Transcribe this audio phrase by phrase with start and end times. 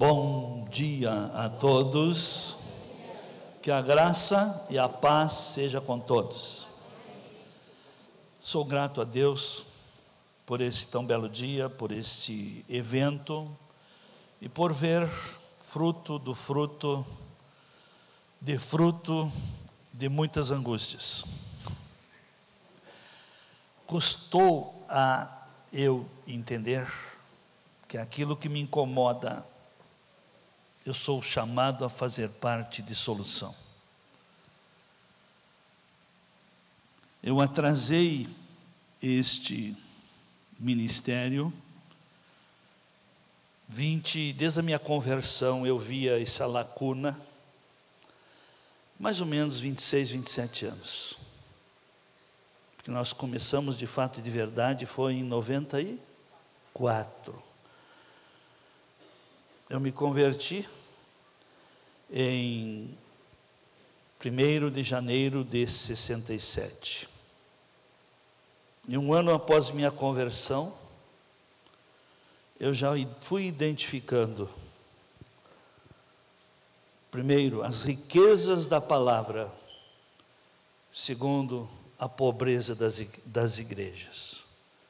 [0.00, 2.56] Bom dia a todos.
[3.60, 6.66] Que a graça e a paz seja com todos.
[8.38, 9.66] Sou grato a Deus
[10.46, 13.46] por esse tão belo dia, por este evento
[14.40, 17.04] e por ver fruto do fruto
[18.40, 19.30] de fruto
[19.92, 21.26] de muitas angústias.
[23.86, 26.90] Custou a eu entender
[27.86, 29.44] que aquilo que me incomoda,
[30.84, 33.54] eu sou chamado a fazer parte de solução.
[37.22, 38.26] Eu atrasei
[39.02, 39.76] este
[40.58, 41.52] ministério.
[43.68, 47.20] 20, desde a minha conversão eu via essa lacuna,
[48.98, 51.18] mais ou menos 26, 27 anos.
[52.76, 57.49] Porque nós começamos de fato e de verdade foi em 94.
[59.70, 60.68] Eu me converti
[62.10, 62.98] em
[64.20, 67.08] 1 de janeiro de 67.
[68.88, 70.76] E um ano após minha conversão,
[72.58, 74.50] eu já fui identificando,
[77.08, 79.48] primeiro, as riquezas da palavra,
[80.90, 84.42] segundo, a pobreza das, das igrejas.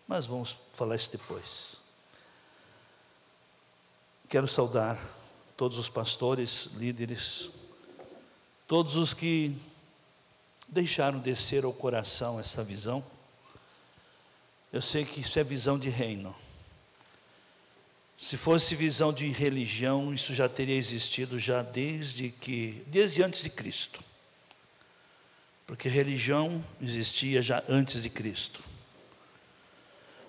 [0.09, 1.80] Mas vamos falar isso depois.
[4.31, 4.97] Quero saudar
[5.57, 7.51] todos os pastores, líderes,
[8.69, 9.53] todos os que
[10.69, 13.05] deixaram descer ao coração essa visão.
[14.73, 16.33] Eu sei que isso é visão de reino.
[18.17, 23.51] Se fosse visão de religião, isso já teria existido já desde que, desde antes de
[23.51, 23.99] Cristo.
[25.67, 28.63] Porque religião existia já antes de Cristo.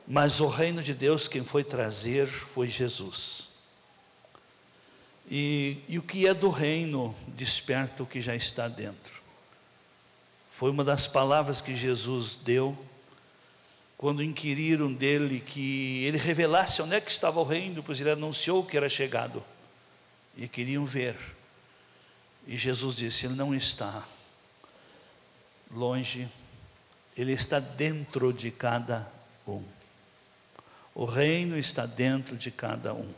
[0.07, 3.50] Mas o reino de Deus, quem foi trazer foi Jesus.
[5.29, 9.21] E, e o que é do reino desperta o que já está dentro.
[10.51, 12.77] Foi uma das palavras que Jesus deu
[13.97, 18.65] quando inquiriram dele que ele revelasse onde é que estava o reino, pois ele anunciou
[18.65, 19.43] que era chegado.
[20.35, 21.15] E queriam ver.
[22.47, 24.03] E Jesus disse: Ele não está
[25.69, 26.27] longe,
[27.15, 29.07] ele está dentro de cada
[29.47, 29.63] um.
[30.93, 33.13] O reino está dentro de cada um.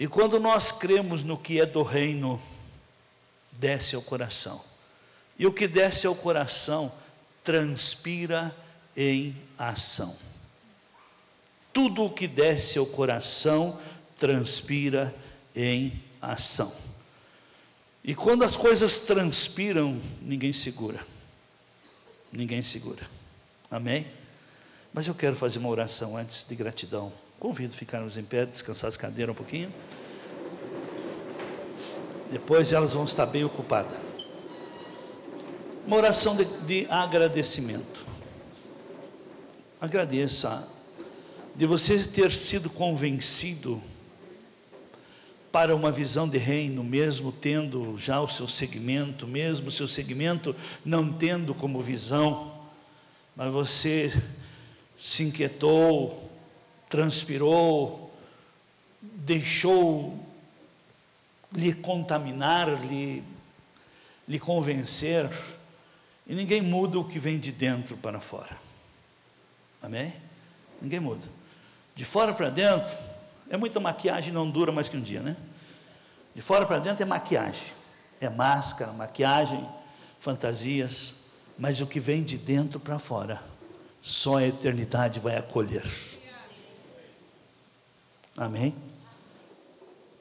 [0.00, 2.40] E quando nós cremos no que é do reino,
[3.52, 4.58] desce ao coração.
[5.38, 6.90] E o que desce ao coração
[7.44, 8.56] transpira
[8.96, 10.16] em ação.
[11.70, 13.78] Tudo o que desce ao coração
[14.16, 15.14] transpira
[15.54, 16.74] em ação.
[18.02, 21.06] E quando as coisas transpiram, ninguém segura.
[22.32, 23.06] Ninguém segura.
[23.70, 24.06] Amém?
[24.94, 27.12] Mas eu quero fazer uma oração antes de gratidão.
[27.40, 29.72] Convido a ficarmos em pé, descansar as cadeiras um pouquinho.
[32.30, 33.98] Depois elas vão estar bem ocupadas.
[35.86, 38.04] Uma oração de, de agradecimento.
[39.80, 40.68] Agradeça
[41.56, 43.80] de você ter sido convencido
[45.50, 50.54] para uma visão de reino, mesmo tendo já o seu segmento, mesmo o seu segmento
[50.84, 52.52] não tendo como visão,
[53.34, 54.12] mas você
[54.94, 56.29] se inquietou,
[56.90, 58.12] transpirou,
[59.00, 60.18] deixou
[61.52, 63.24] lhe contaminar, lhe,
[64.28, 65.30] lhe convencer,
[66.26, 68.56] e ninguém muda o que vem de dentro para fora.
[69.80, 70.12] Amém?
[70.82, 71.26] Ninguém muda.
[71.94, 72.94] De fora para dentro,
[73.48, 75.36] é muita maquiagem, não dura mais que um dia, né?
[76.34, 77.68] De fora para dentro é maquiagem,
[78.20, 79.66] é máscara, maquiagem,
[80.18, 83.40] fantasias, mas o que vem de dentro para fora
[84.02, 85.84] só a eternidade vai acolher.
[88.40, 88.74] Amém?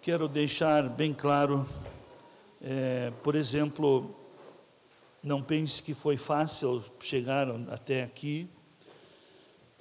[0.02, 1.66] Quero deixar bem claro,
[2.62, 4.14] é, por exemplo,
[5.24, 8.50] não pense que foi fácil chegar até aqui.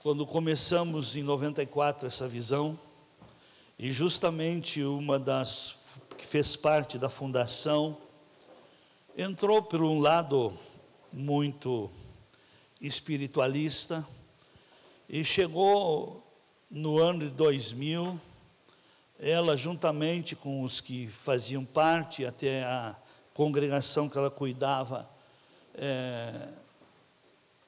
[0.05, 2.79] Quando começamos em 94 essa visão,
[3.77, 7.99] e justamente uma das que fez parte da fundação,
[9.17, 10.57] entrou por um lado
[11.13, 11.91] muito
[12.81, 14.07] espiritualista
[15.09, 16.25] e chegou
[16.71, 18.21] no ano de 2000,
[19.19, 22.95] ela juntamente com os que faziam parte, até a
[23.35, 25.09] congregação que ela cuidava,
[25.75, 26.49] é,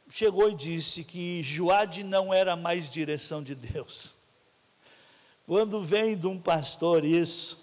[0.08, 4.18] chegou e disse que Joade não era mais direção de Deus.
[5.46, 7.58] Quando vem de um pastor isso,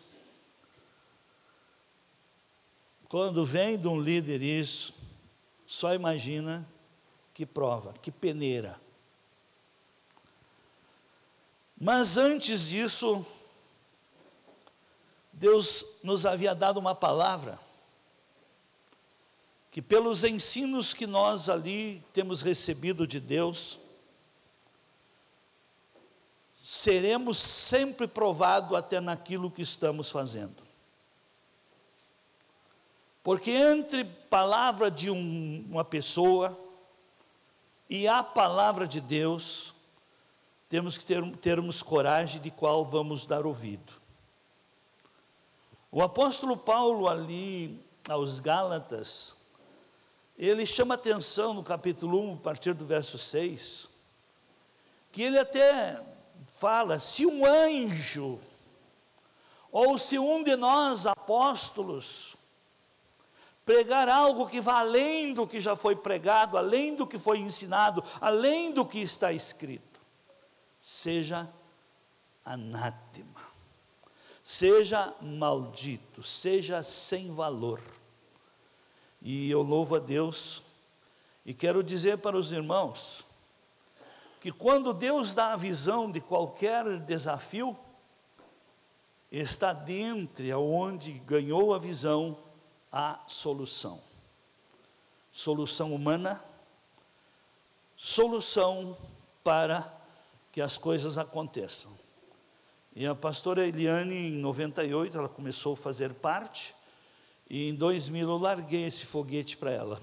[3.08, 4.94] quando vem de um líder isso,
[5.66, 6.68] só imagina
[7.34, 8.80] que prova, que peneira.
[11.80, 13.26] Mas antes disso,
[15.38, 17.60] Deus nos havia dado uma palavra
[19.70, 23.78] que pelos ensinos que nós ali temos recebido de Deus,
[26.64, 30.56] seremos sempre provados até naquilo que estamos fazendo.
[33.22, 36.58] Porque entre palavra de um, uma pessoa
[37.88, 39.76] e a palavra de Deus,
[40.68, 44.07] temos que ter, termos coragem de qual vamos dar ouvido.
[45.92, 49.38] O apóstolo Paulo, ali aos Gálatas,
[50.38, 53.90] ele chama atenção no capítulo 1, a partir do verso 6,
[55.12, 56.00] que ele até
[56.58, 58.40] fala: se um anjo,
[59.72, 62.36] ou se um de nós apóstolos,
[63.66, 68.04] pregar algo que vá além do que já foi pregado, além do que foi ensinado,
[68.22, 70.00] além do que está escrito,
[70.82, 71.50] seja
[72.46, 73.47] anátema,
[74.48, 77.82] seja maldito, seja sem valor.
[79.22, 80.64] E eu louvo a Deus
[81.46, 83.26] e quero dizer para os irmãos
[84.40, 87.78] que quando Deus dá a visão de qualquer desafio,
[89.30, 92.38] está dentro aonde ganhou a visão
[92.90, 94.02] a solução.
[95.30, 96.42] Solução humana,
[97.98, 98.96] solução
[99.44, 99.94] para
[100.54, 102.07] que as coisas aconteçam.
[103.00, 106.74] E a pastora Eliane, em 98, ela começou a fazer parte,
[107.48, 110.02] e em 2000 eu larguei esse foguete para ela.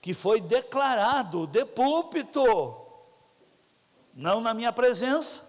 [0.00, 2.42] Que foi declarado de púlpito,
[4.14, 5.46] não na minha presença,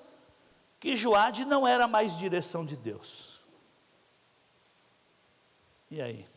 [0.78, 3.40] que Joade não era mais direção de Deus.
[5.90, 6.28] E aí?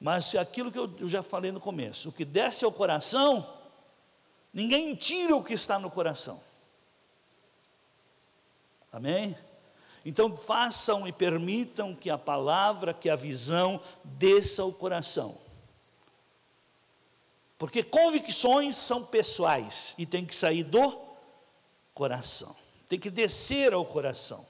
[0.00, 3.46] Mas aquilo que eu já falei no começo, o que desce ao coração,
[4.54, 6.40] ninguém tira o que está no coração.
[8.92, 9.36] Amém?
[10.04, 15.38] Então façam e permitam que a palavra, que a visão desça ao coração.
[17.56, 21.00] Porque convicções são pessoais e tem que sair do
[21.94, 22.54] coração.
[22.88, 24.44] Tem que descer ao coração.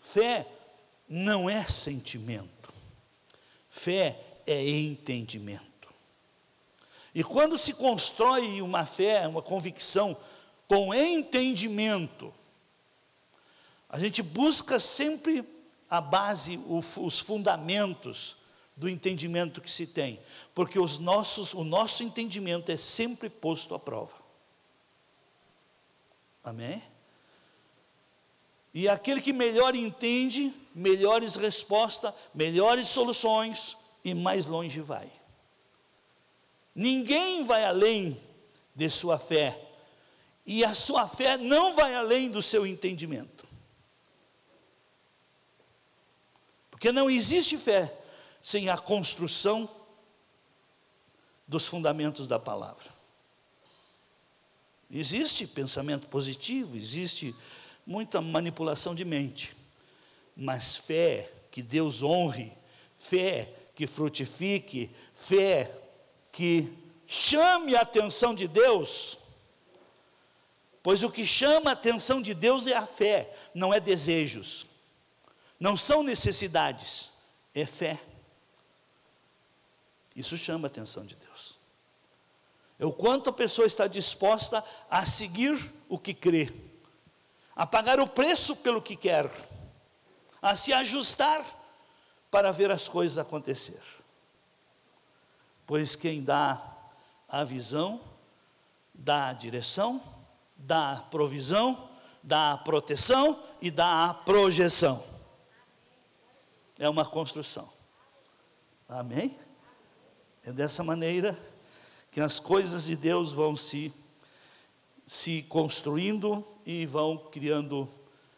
[0.00, 0.46] Fé
[1.08, 2.72] não é sentimento.
[3.68, 5.92] Fé é entendimento.
[7.12, 10.16] E quando se constrói uma fé, uma convicção
[10.68, 12.32] com entendimento,
[13.96, 15.42] a gente busca sempre
[15.88, 18.36] a base, os fundamentos
[18.76, 20.20] do entendimento que se tem,
[20.54, 24.14] porque os nossos, o nosso entendimento é sempre posto à prova.
[26.44, 26.82] Amém?
[28.74, 35.10] E aquele que melhor entende, melhores respostas, melhores soluções e mais longe vai.
[36.74, 38.20] Ninguém vai além
[38.74, 39.58] de sua fé,
[40.44, 43.35] e a sua fé não vai além do seu entendimento.
[46.76, 47.90] Porque não existe fé
[48.38, 49.66] sem a construção
[51.48, 52.84] dos fundamentos da palavra.
[54.90, 57.34] Existe pensamento positivo, existe
[57.86, 59.56] muita manipulação de mente,
[60.36, 62.52] mas fé que Deus honre,
[62.98, 65.74] fé que frutifique, fé
[66.30, 66.70] que
[67.06, 69.16] chame a atenção de Deus,
[70.82, 74.75] pois o que chama a atenção de Deus é a fé, não é desejos.
[75.58, 77.10] Não são necessidades,
[77.54, 78.00] é fé.
[80.14, 81.58] Isso chama a atenção de Deus.
[82.78, 86.52] É o quanto a pessoa está disposta a seguir o que crê,
[87.54, 89.30] a pagar o preço pelo que quer,
[90.42, 91.44] a se ajustar
[92.30, 93.80] para ver as coisas acontecer.
[95.66, 96.60] Pois quem dá
[97.28, 97.98] a visão,
[98.94, 100.02] dá a direção,
[100.54, 101.88] dá a provisão,
[102.22, 105.15] dá a proteção e dá a projeção
[106.78, 107.70] é uma construção.
[108.88, 109.36] Amém?
[110.44, 111.38] É dessa maneira
[112.10, 113.92] que as coisas de Deus vão se,
[115.06, 117.88] se construindo e vão criando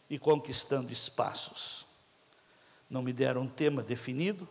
[0.09, 1.87] e conquistando espaços.
[2.89, 4.49] Não me deram um tema definido,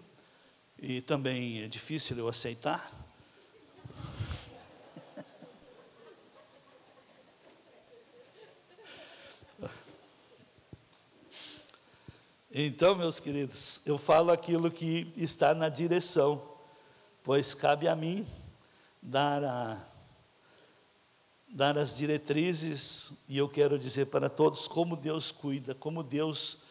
[0.79, 2.91] e também é difícil eu aceitar.
[12.59, 16.41] Então, meus queridos, eu falo aquilo que está na direção,
[17.23, 18.25] pois cabe a mim
[18.99, 19.77] dar, a,
[21.49, 26.63] dar as diretrizes, e eu quero dizer para todos como Deus cuida, como Deus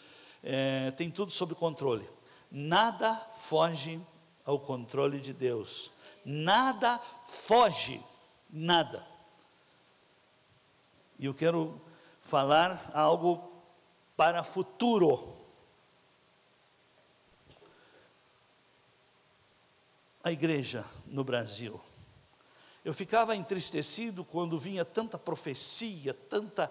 [0.43, 2.11] é, tem tudo sob controle.
[2.51, 4.01] Nada foge
[4.45, 5.93] ao controle de Deus,
[6.25, 8.03] nada foge,
[8.51, 9.07] nada.
[11.17, 11.81] E eu quero
[12.21, 13.53] falar algo
[14.17, 15.36] para futuro.
[20.27, 21.81] A igreja no Brasil.
[22.85, 26.69] Eu ficava entristecido quando vinha tanta profecia, tanta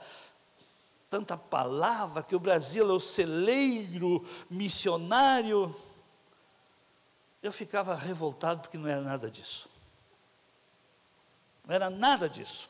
[1.09, 5.73] tanta palavra que o Brasil é o celeiro missionário.
[7.41, 9.69] Eu ficava revoltado porque não era nada disso.
[11.65, 12.69] Não era nada disso.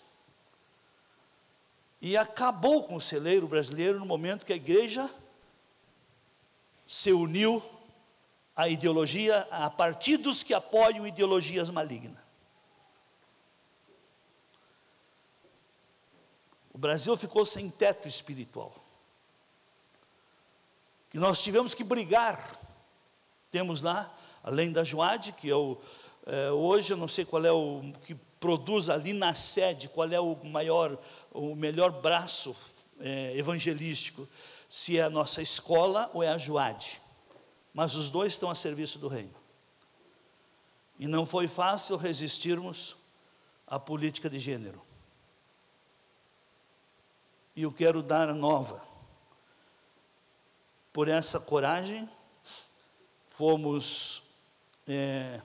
[2.00, 5.10] E acabou com o celeiro brasileiro no momento que a igreja
[6.86, 7.64] se uniu
[8.56, 12.24] à ideologia, a partidos que apoiam ideologias malignas.
[16.74, 18.74] O Brasil ficou sem teto espiritual.
[21.10, 22.60] Que nós tivemos que brigar.
[23.50, 25.78] Temos lá, além da Joade, que é o,
[26.26, 30.20] é, hoje eu não sei qual é o que produz ali na sede, qual é
[30.20, 30.98] o maior
[31.36, 32.56] o melhor braço
[33.00, 34.28] é, evangelístico,
[34.70, 37.02] se é a nossa escola ou é a Joade.
[37.76, 39.36] Mas os dois estão a serviço do reino.
[40.98, 42.96] E não foi fácil resistirmos
[43.68, 44.82] à política de gênero.
[47.54, 48.82] E eu quero dar nova.
[50.94, 52.10] Por essa coragem,
[53.28, 54.24] fomos,
[54.88, 55.42] é,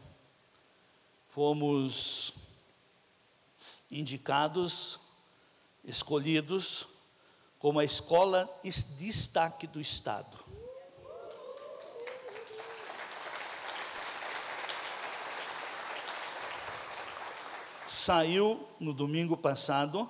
[1.26, 2.34] fomos
[3.90, 5.00] indicados
[5.82, 6.86] escolhidos
[7.58, 10.49] como a escola destaque do Estado.
[18.00, 20.08] Saiu no domingo passado,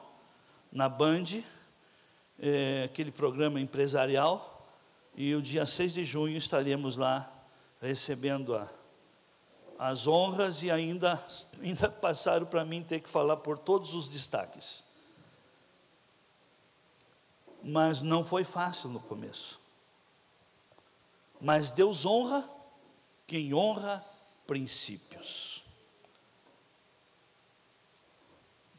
[0.70, 1.42] na Band,
[2.38, 4.64] é, aquele programa empresarial,
[5.16, 7.28] e o dia 6 de junho estaremos lá
[7.82, 8.68] recebendo a,
[9.76, 11.20] as honras e ainda,
[11.60, 14.84] ainda passaram para mim ter que falar por todos os destaques
[17.62, 19.60] mas não foi fácil no começo.
[21.40, 22.48] Mas Deus honra
[23.26, 24.04] quem honra
[24.46, 25.49] princípios.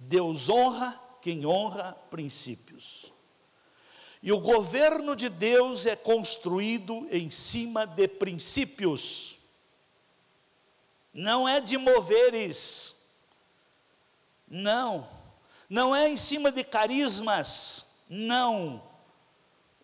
[0.01, 3.13] Deus honra quem honra princípios.
[4.23, 9.37] E o governo de Deus é construído em cima de princípios,
[11.13, 13.11] não é de moveres,
[14.47, 15.07] não,
[15.69, 18.81] não é em cima de carismas, não.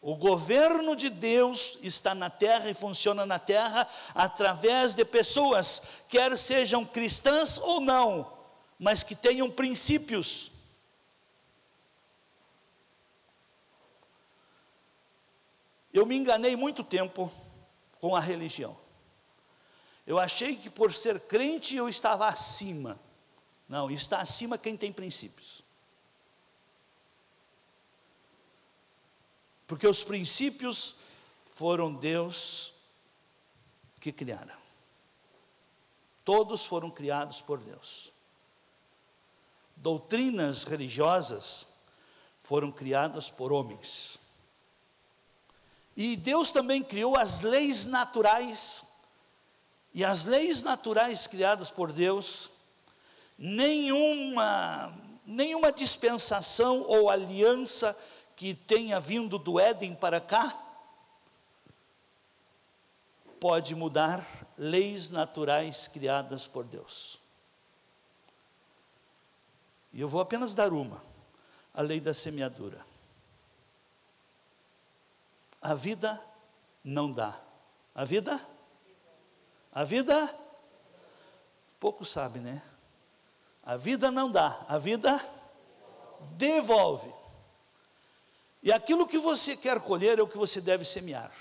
[0.01, 6.37] O governo de Deus está na terra e funciona na terra através de pessoas, quer
[6.37, 8.36] sejam cristãs ou não,
[8.79, 10.51] mas que tenham princípios.
[15.91, 17.31] Eu me enganei muito tempo
[17.99, 18.77] com a religião.
[20.05, 22.99] Eu achei que por ser crente eu estava acima.
[23.67, 25.63] Não, está acima quem tem princípios.
[29.65, 30.95] Porque os princípios
[31.55, 32.73] foram Deus
[33.99, 34.55] que criaram.
[36.23, 38.13] Todos foram criados por Deus.
[39.77, 41.67] Doutrinas religiosas
[42.41, 44.19] foram criadas por homens.
[45.95, 48.93] E Deus também criou as leis naturais.
[49.93, 52.51] E as leis naturais criadas por Deus,
[53.37, 54.93] nenhuma,
[55.25, 57.97] nenhuma dispensação ou aliança
[58.35, 60.55] que tenha vindo do Éden para cá,
[63.39, 64.25] pode mudar
[64.57, 67.26] leis naturais criadas por Deus.
[69.91, 71.01] E eu vou apenas dar uma:
[71.73, 72.85] a lei da semeadura.
[75.61, 76.21] A vida
[76.83, 77.39] não dá.
[77.93, 78.39] A vida?
[79.71, 80.35] A vida?
[81.79, 82.61] Pouco sabe, né?
[83.63, 85.19] A vida não dá, a vida
[86.37, 87.13] devolve.
[88.63, 91.31] E aquilo que você quer colher é o que você deve semear.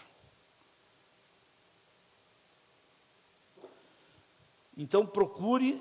[4.76, 5.80] Então procure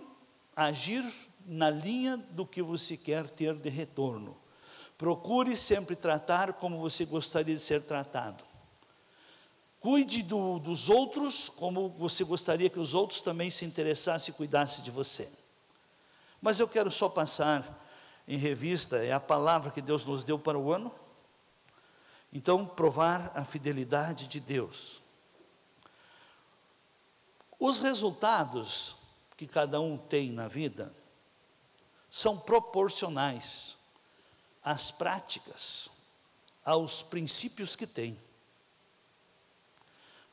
[0.55, 1.03] agir
[1.45, 4.35] na linha do que você quer ter de retorno.
[4.97, 8.43] Procure sempre tratar como você gostaria de ser tratado.
[9.79, 14.83] Cuide do, dos outros como você gostaria que os outros também se interessassem e cuidassem
[14.83, 15.29] de você.
[16.41, 17.83] Mas eu quero só passar
[18.27, 20.91] em revista, é a palavra que Deus nos deu para o ano.
[22.33, 25.01] Então, provar a fidelidade de Deus.
[27.59, 28.95] Os resultados
[29.37, 30.91] que cada um tem na vida
[32.15, 33.75] são proporcionais
[34.63, 35.89] às práticas,
[36.63, 38.17] aos princípios que tem.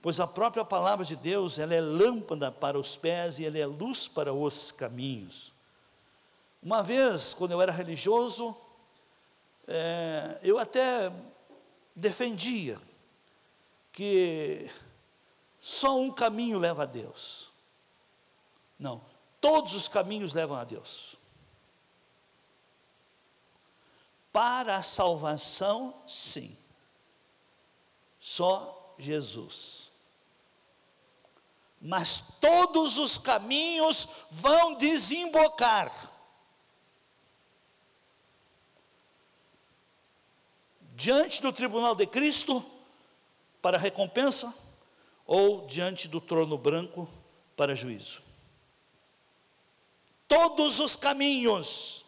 [0.00, 3.66] Pois a própria palavra de Deus, ela é lâmpada para os pés e ela é
[3.66, 5.52] luz para os caminhos.
[6.62, 8.56] Uma vez, quando eu era religioso,
[9.66, 11.12] é, eu até
[11.96, 12.80] defendia
[13.90, 14.70] que
[15.58, 17.50] só um caminho leva a Deus.
[18.78, 19.04] Não,
[19.40, 21.20] todos os caminhos levam a Deus.
[24.32, 26.56] Para a salvação, sim.
[28.18, 29.92] Só Jesus.
[31.80, 36.10] Mas todos os caminhos vão desembocar.
[40.94, 42.64] Diante do tribunal de Cristo,
[43.60, 44.54] para recompensa,
[45.26, 47.08] ou diante do trono branco,
[47.56, 48.22] para juízo.
[50.28, 52.01] Todos os caminhos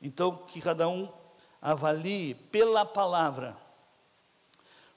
[0.00, 1.08] Então, que cada um
[1.60, 3.56] avalie pela palavra,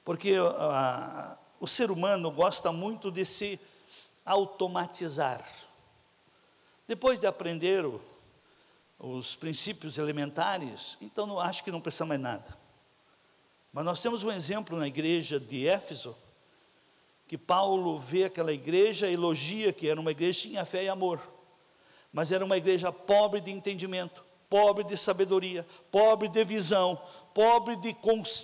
[0.03, 3.59] porque a, o ser humano gosta muito de se
[4.25, 5.43] automatizar.
[6.87, 8.01] Depois de aprender o,
[8.99, 12.57] os princípios elementares, então não acho que não precisa mais nada.
[13.71, 16.15] Mas nós temos um exemplo na igreja de Éfeso,
[17.27, 21.21] que Paulo vê aquela igreja, elogia que era uma igreja que tinha fé e amor,
[22.11, 26.99] mas era uma igreja pobre de entendimento pobre de sabedoria, pobre de visão,
[27.33, 27.95] pobre de,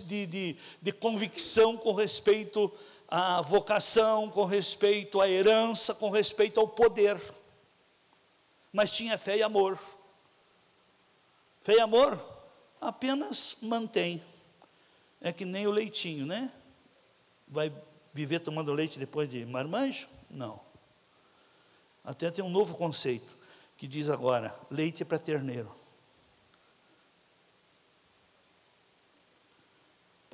[0.05, 2.71] de, de, de convicção com respeito
[3.07, 7.19] à vocação, com respeito à herança, com respeito ao poder.
[8.71, 9.79] Mas tinha fé e amor.
[11.61, 12.19] Fé e amor
[12.79, 14.21] apenas mantém.
[15.19, 16.51] É que nem o leitinho, né?
[17.47, 17.73] Vai
[18.13, 20.07] viver tomando leite depois de marmanjo?
[20.29, 20.59] Não.
[22.03, 23.35] Até tem um novo conceito
[23.77, 25.84] que diz agora: leite é para terneiro.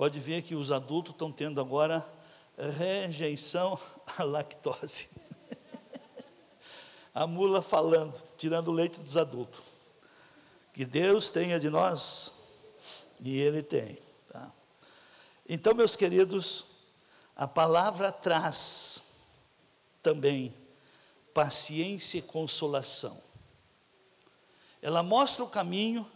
[0.01, 2.03] Pode ver que os adultos estão tendo agora
[2.75, 3.79] rejeição
[4.17, 5.21] à lactose.
[7.13, 9.63] A mula falando, tirando o leite dos adultos.
[10.73, 12.33] Que Deus tenha de nós,
[13.19, 13.99] e Ele tem.
[14.31, 14.51] Tá?
[15.47, 16.65] Então, meus queridos,
[17.35, 19.19] a palavra traz
[20.01, 20.51] também
[21.31, 23.21] paciência e consolação.
[24.81, 26.09] Ela mostra o caminho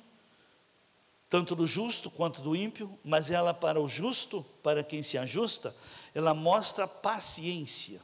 [1.29, 5.75] tanto do justo quanto do ímpio, mas ela para o justo, para quem se ajusta,
[6.13, 8.01] ela mostra paciência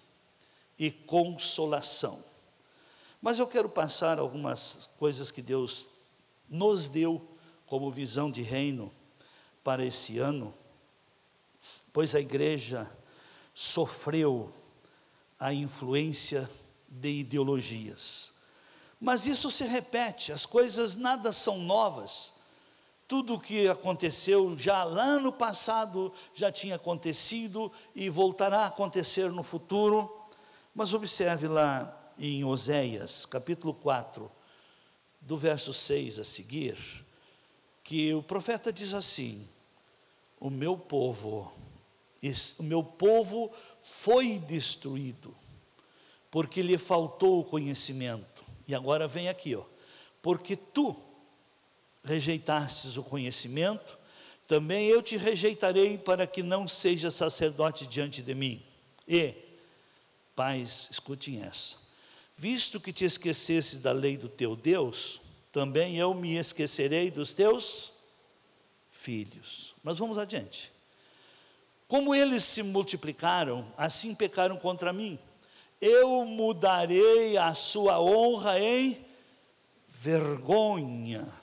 [0.77, 2.23] e consolação.
[3.21, 5.87] Mas eu quero passar algumas coisas que Deus
[6.49, 7.25] nos deu
[7.67, 8.91] como visão de reino
[9.63, 10.53] para esse ano,
[11.93, 12.89] pois a igreja
[13.53, 14.51] sofreu
[15.39, 16.49] a influência
[16.89, 18.33] de ideologias.
[18.99, 22.40] Mas isso se repete, as coisas nada são novas
[23.11, 29.29] tudo o que aconteceu já lá no passado já tinha acontecido e voltará a acontecer
[29.29, 30.29] no futuro.
[30.73, 34.31] Mas observe lá em Oséias, capítulo 4,
[35.19, 36.77] do verso 6 a seguir,
[37.83, 39.45] que o profeta diz assim:
[40.39, 41.51] O meu povo,
[42.59, 43.51] o meu povo
[43.83, 45.35] foi destruído,
[46.31, 48.41] porque lhe faltou o conhecimento.
[48.65, 49.65] E agora vem aqui, ó,
[50.21, 51.10] porque tu
[52.03, 53.97] rejeitastes o conhecimento,
[54.47, 58.61] também eu te rejeitarei para que não seja sacerdote diante de mim.
[59.07, 59.33] E,
[60.35, 61.77] pais, escutem essa:
[62.35, 67.93] visto que te esquecesses da lei do teu Deus, também eu me esquecerei dos teus
[68.89, 69.75] filhos.
[69.83, 70.71] Mas vamos adiante.
[71.87, 75.19] Como eles se multiplicaram, assim pecaram contra mim.
[75.79, 79.03] Eu mudarei a sua honra em
[79.87, 81.40] vergonha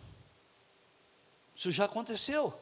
[1.59, 2.55] isso já aconteceu.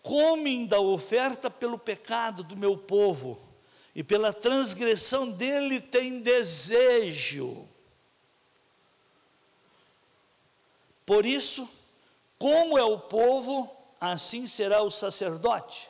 [0.00, 3.36] Comem da oferta pelo pecado do meu povo,
[3.92, 7.68] e pela transgressão dele tem desejo.
[11.04, 11.68] Por isso,
[12.38, 13.68] como é o povo,
[14.00, 15.88] assim será o sacerdote.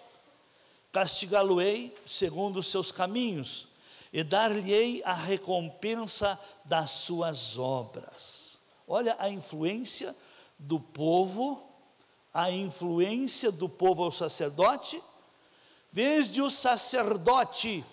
[0.91, 3.69] Castigá-lo-ei segundo os seus caminhos,
[4.11, 8.56] e dar-lhe-ei a recompensa das suas obras.
[8.87, 10.15] Olha a influência
[10.59, 11.63] do povo,
[12.33, 15.03] a influência do povo ao sacerdote,
[15.93, 17.85] desde o sacerdote.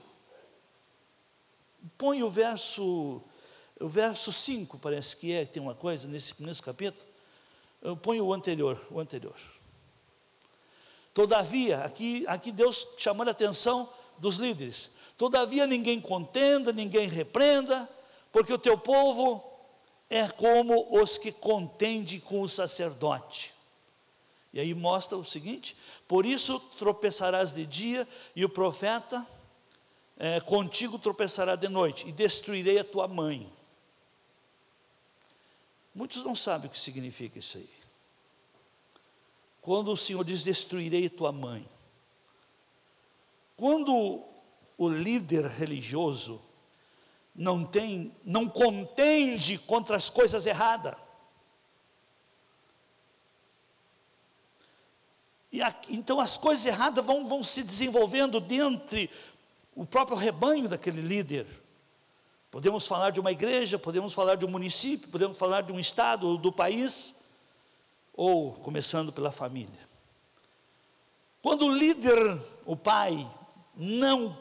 [1.98, 3.22] Põe o verso,
[3.80, 7.06] o verso 5, parece que é, tem uma coisa nesse, nesse capítulo.
[8.02, 9.36] Põe o anterior, o anterior.
[11.14, 14.92] Todavia, aqui, aqui Deus chamando a atenção dos líderes.
[15.18, 17.90] Todavia ninguém contenda, ninguém repreenda,
[18.32, 19.53] porque o teu povo
[20.14, 23.52] é como os que contendem com o sacerdote.
[24.54, 25.76] E aí mostra o seguinte:
[26.08, 29.26] por isso tropeçarás de dia, e o profeta
[30.16, 33.52] é, contigo tropeçará de noite, e destruirei a tua mãe.
[35.96, 37.70] Muitos não sabem o que significa isso aí.
[39.62, 41.68] Quando o Senhor diz: Destruirei tua mãe.
[43.58, 44.24] Quando
[44.78, 46.40] o líder religioso
[47.36, 50.96] não tem, não contende contra as coisas erradas.
[55.52, 59.08] E então as coisas erradas vão, vão se desenvolvendo dentro
[59.76, 61.48] o próprio rebanho daquele líder.
[62.50, 66.38] Podemos falar de uma igreja, podemos falar de um município, podemos falar de um estado,
[66.38, 67.24] do país,
[68.14, 69.82] ou começando pela família.
[71.42, 73.28] Quando o líder, o pai,
[73.76, 74.38] não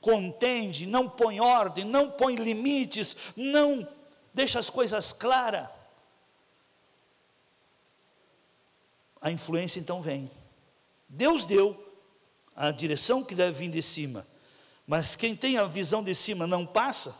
[0.00, 3.86] contende, não põe ordem, não põe limites, não
[4.32, 5.68] deixa as coisas claras,
[9.20, 10.30] a influência então vem.
[11.08, 11.84] Deus deu
[12.54, 14.26] a direção que deve vir de cima,
[14.86, 17.14] mas quem tem a visão de cima não passa,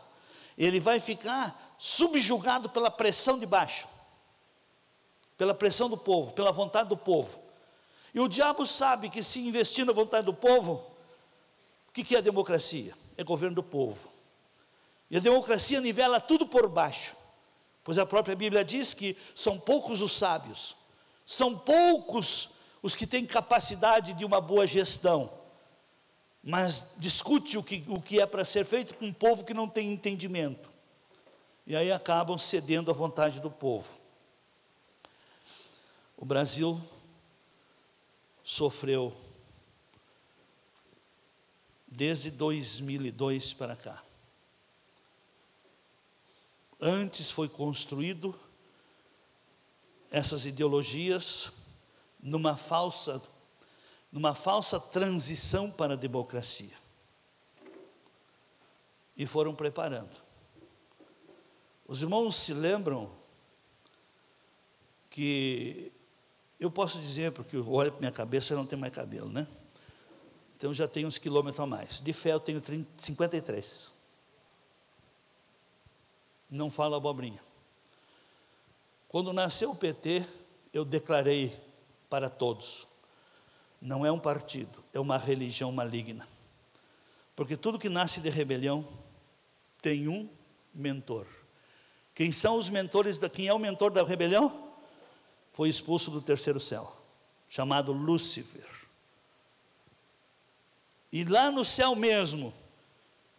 [0.57, 3.87] ele vai ficar subjugado pela pressão de baixo,
[5.37, 7.39] pela pressão do povo, pela vontade do povo.
[8.13, 10.88] E o diabo sabe que se investir na vontade do povo,
[12.01, 12.93] o que é a democracia?
[13.17, 14.09] É governo do povo.
[15.09, 17.15] E a democracia nivela tudo por baixo,
[17.83, 20.75] pois a própria Bíblia diz que são poucos os sábios,
[21.25, 25.31] são poucos os que têm capacidade de uma boa gestão,
[26.43, 29.67] mas discute o que, o que é para ser feito com um povo que não
[29.67, 30.69] tem entendimento,
[31.65, 33.91] e aí acabam cedendo à vontade do povo.
[36.15, 36.79] O Brasil
[38.43, 39.13] sofreu
[41.89, 44.01] desde 2002 para cá.
[46.79, 48.33] Antes foi construído
[50.11, 51.51] essas ideologias
[52.21, 53.21] numa falsa
[54.11, 56.75] numa falsa transição para a democracia.
[59.15, 60.09] E foram preparando.
[61.87, 63.11] Os irmãos se lembram
[65.09, 65.91] que
[66.59, 69.47] eu posso dizer, porque eu olho para minha cabeça e não tem mais cabelo, né?
[70.59, 72.01] Então já tenho uns quilômetros a mais.
[72.01, 73.93] De fé eu tenho 30, 53.
[76.49, 77.41] Não falo abobrinha.
[79.07, 80.27] Quando nasceu o PT,
[80.73, 81.57] eu declarei
[82.09, 82.85] para todos:
[83.81, 86.27] não é um partido, é uma religião maligna.
[87.37, 88.85] Porque tudo que nasce de rebelião
[89.81, 90.29] tem um
[90.73, 91.25] mentor.
[92.13, 94.73] Quem são os mentores da quem é o mentor da rebelião?
[95.53, 96.93] Foi expulso do terceiro céu,
[97.47, 98.78] chamado Lúcifer.
[101.11, 102.53] E lá no céu mesmo,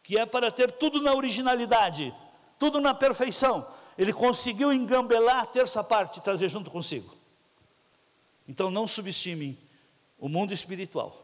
[0.03, 2.15] que é para ter tudo na originalidade,
[2.59, 7.15] tudo na perfeição, ele conseguiu engambelar a terça parte e trazer junto consigo.
[8.49, 9.59] Então não subestime
[10.19, 11.17] o mundo espiritual.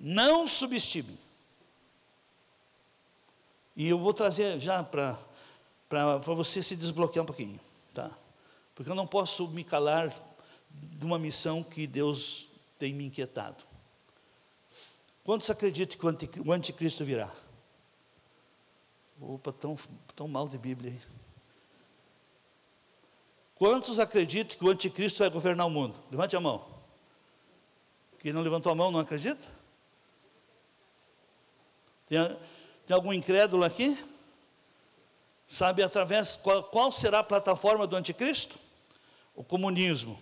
[0.00, 1.18] Não subestime.
[3.76, 5.16] E eu vou trazer já para
[6.34, 7.60] você se desbloquear um pouquinho,
[7.94, 8.10] tá?
[8.74, 10.12] Porque eu não posso me calar
[10.70, 13.67] de uma missão que Deus tem me inquietado.
[15.28, 17.30] Quantos acreditam que o anticristo virá?
[19.20, 19.78] Opa, tão,
[20.16, 21.00] tão mal de Bíblia aí.
[23.54, 25.98] Quantos acreditam que o anticristo vai governar o mundo?
[26.10, 26.64] Levante a mão.
[28.18, 29.44] Quem não levantou a mão não acredita?
[32.06, 32.26] Tem,
[32.86, 34.02] tem algum incrédulo aqui?
[35.46, 38.58] Sabe através qual, qual será a plataforma do anticristo?
[39.36, 40.18] O comunismo.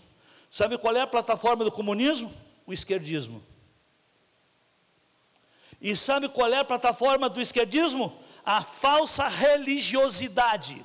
[0.50, 2.34] Sabe qual é a plataforma do comunismo?
[2.66, 3.40] O esquerdismo.
[5.87, 8.12] E sabe qual é a plataforma do esquerdismo?
[8.44, 10.85] A falsa religiosidade.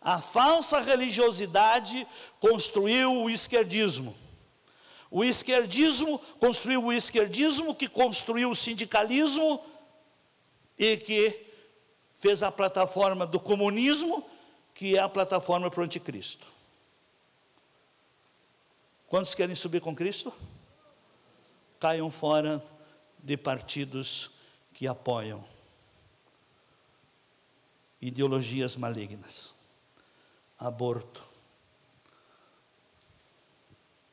[0.00, 2.06] A falsa religiosidade
[2.40, 4.16] construiu o esquerdismo.
[5.10, 9.62] O esquerdismo construiu o esquerdismo, que construiu o sindicalismo
[10.78, 11.46] e que
[12.14, 14.24] fez a plataforma do comunismo,
[14.74, 16.53] que é a plataforma para o anticristo.
[19.14, 20.34] Quantos querem subir com Cristo?
[21.78, 22.60] Caiam fora
[23.16, 24.32] de partidos
[24.72, 25.44] que apoiam
[28.00, 29.54] ideologias malignas,
[30.58, 31.22] aborto,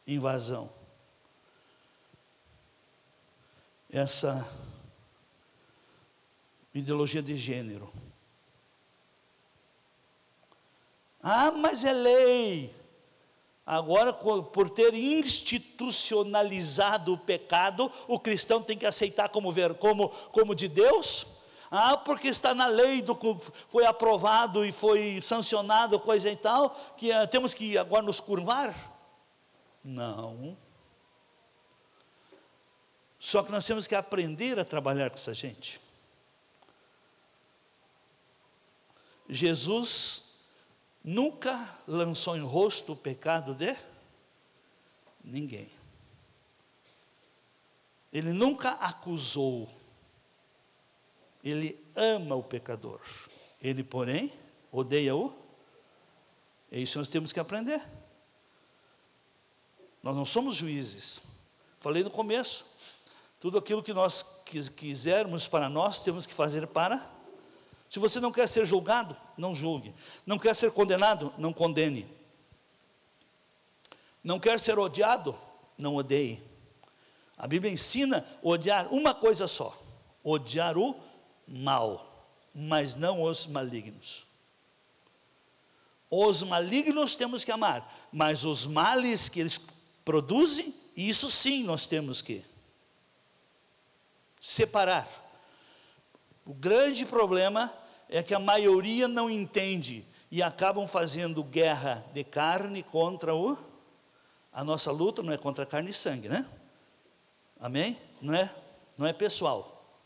[0.05, 0.71] invasão.
[3.89, 4.47] Essa
[6.75, 7.91] ideologia de gênero.
[11.23, 12.80] Ah, mas é lei.
[13.65, 20.55] Agora, por ter institucionalizado o pecado, o cristão tem que aceitar como, ver, como, como
[20.55, 21.27] de Deus?
[21.69, 23.17] Ah, porque está na lei, do,
[23.69, 28.75] foi aprovado e foi sancionado, coisa e tal, que ah, temos que agora nos curvar?
[29.83, 30.57] Não.
[33.19, 35.79] Só que nós temos que aprender a trabalhar com essa gente.
[39.29, 40.30] Jesus
[41.03, 43.75] nunca lançou em rosto o pecado de
[45.23, 45.69] ninguém.
[48.11, 49.69] Ele nunca acusou.
[51.43, 52.99] Ele ama o pecador.
[53.61, 54.31] Ele, porém,
[54.71, 55.33] odeia-o.
[56.71, 57.81] É isso que nós temos que aprender.
[60.03, 61.21] Nós não somos juízes.
[61.79, 62.65] Falei no começo.
[63.39, 64.23] Tudo aquilo que nós
[64.75, 67.09] quisermos para nós, temos que fazer para.
[67.91, 69.93] Se você não quer ser julgado, não julgue.
[70.25, 72.07] Não quer ser condenado, não condene.
[74.23, 75.35] Não quer ser odiado,
[75.77, 76.41] não odeie.
[77.37, 79.77] A Bíblia ensina odiar uma coisa só:
[80.23, 80.95] odiar o
[81.45, 84.23] mal, mas não os malignos.
[86.09, 89.59] Os malignos temos que amar, mas os males que eles
[90.05, 92.41] produzem, isso sim nós temos que
[94.39, 95.09] separar.
[96.45, 97.80] O grande problema
[98.11, 103.57] é que a maioria não entende e acabam fazendo guerra de carne contra o.
[104.51, 106.45] A nossa luta não é contra carne e sangue, né?
[107.57, 107.97] Amém?
[108.21, 108.53] Não é,
[108.97, 109.97] não é pessoal.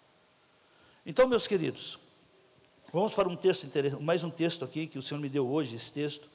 [1.03, 1.97] Então, meus queridos,
[2.93, 3.67] vamos para um texto
[3.99, 6.29] mais um texto aqui que o Senhor me deu hoje, esse texto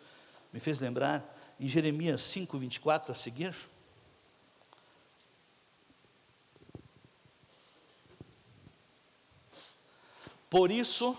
[0.52, 3.54] me fez lembrar, em Jeremias 5, 24 a seguir.
[10.48, 11.16] Por isso,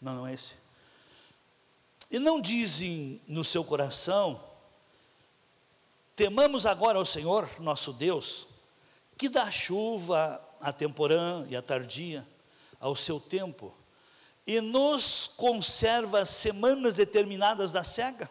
[0.00, 0.54] não, não é esse.
[2.10, 4.40] E não dizem no seu coração,
[6.14, 8.46] temamos agora ao Senhor, nosso Deus,
[9.16, 12.26] que dá chuva a temporã e a tardia,
[12.78, 13.74] ao seu tempo,
[14.46, 18.30] e nos conserva semanas determinadas da cega.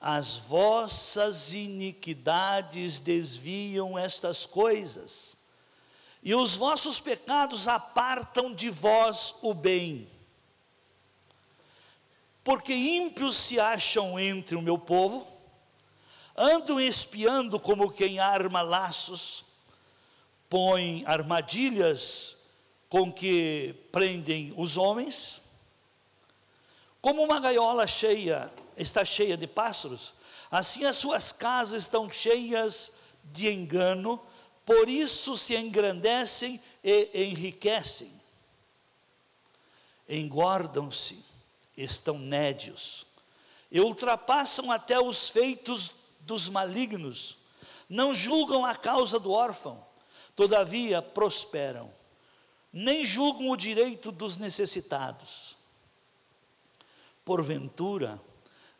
[0.00, 5.35] As vossas iniquidades desviam estas coisas
[6.22, 10.08] e os vossos pecados apartam de vós o bem.
[12.42, 15.26] Porque ímpios se acham entre o meu povo,
[16.36, 19.44] andam espiando como quem arma laços,
[20.48, 22.36] põe armadilhas
[22.88, 25.42] com que prendem os homens,
[27.00, 30.12] como uma gaiola cheia está cheia de pássaros,
[30.50, 34.20] assim as suas casas estão cheias de engano,
[34.66, 38.12] por isso se engrandecem e enriquecem.
[40.08, 41.24] Engordam-se,
[41.76, 43.06] estão nédios,
[43.70, 47.38] e ultrapassam até os feitos dos malignos,
[47.88, 49.86] não julgam a causa do órfão,
[50.34, 51.92] todavia prosperam,
[52.72, 55.56] nem julgam o direito dos necessitados.
[57.24, 58.20] Porventura,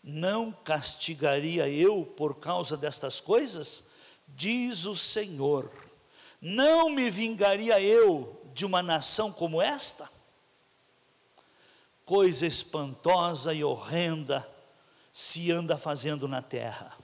[0.02, 3.84] não castigaria eu por causa destas coisas?
[4.28, 5.70] Diz o Senhor:
[6.40, 10.08] Não me vingaria eu de uma nação como esta?
[12.04, 14.48] Coisa espantosa e horrenda
[15.12, 16.96] se anda fazendo na terra.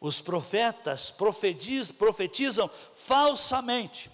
[0.00, 4.10] Os profetas profetizam, profetizam falsamente,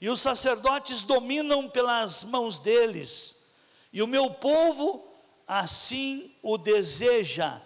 [0.00, 3.52] e os sacerdotes dominam pelas mãos deles,
[3.92, 5.06] e o meu povo
[5.46, 7.60] assim o deseja,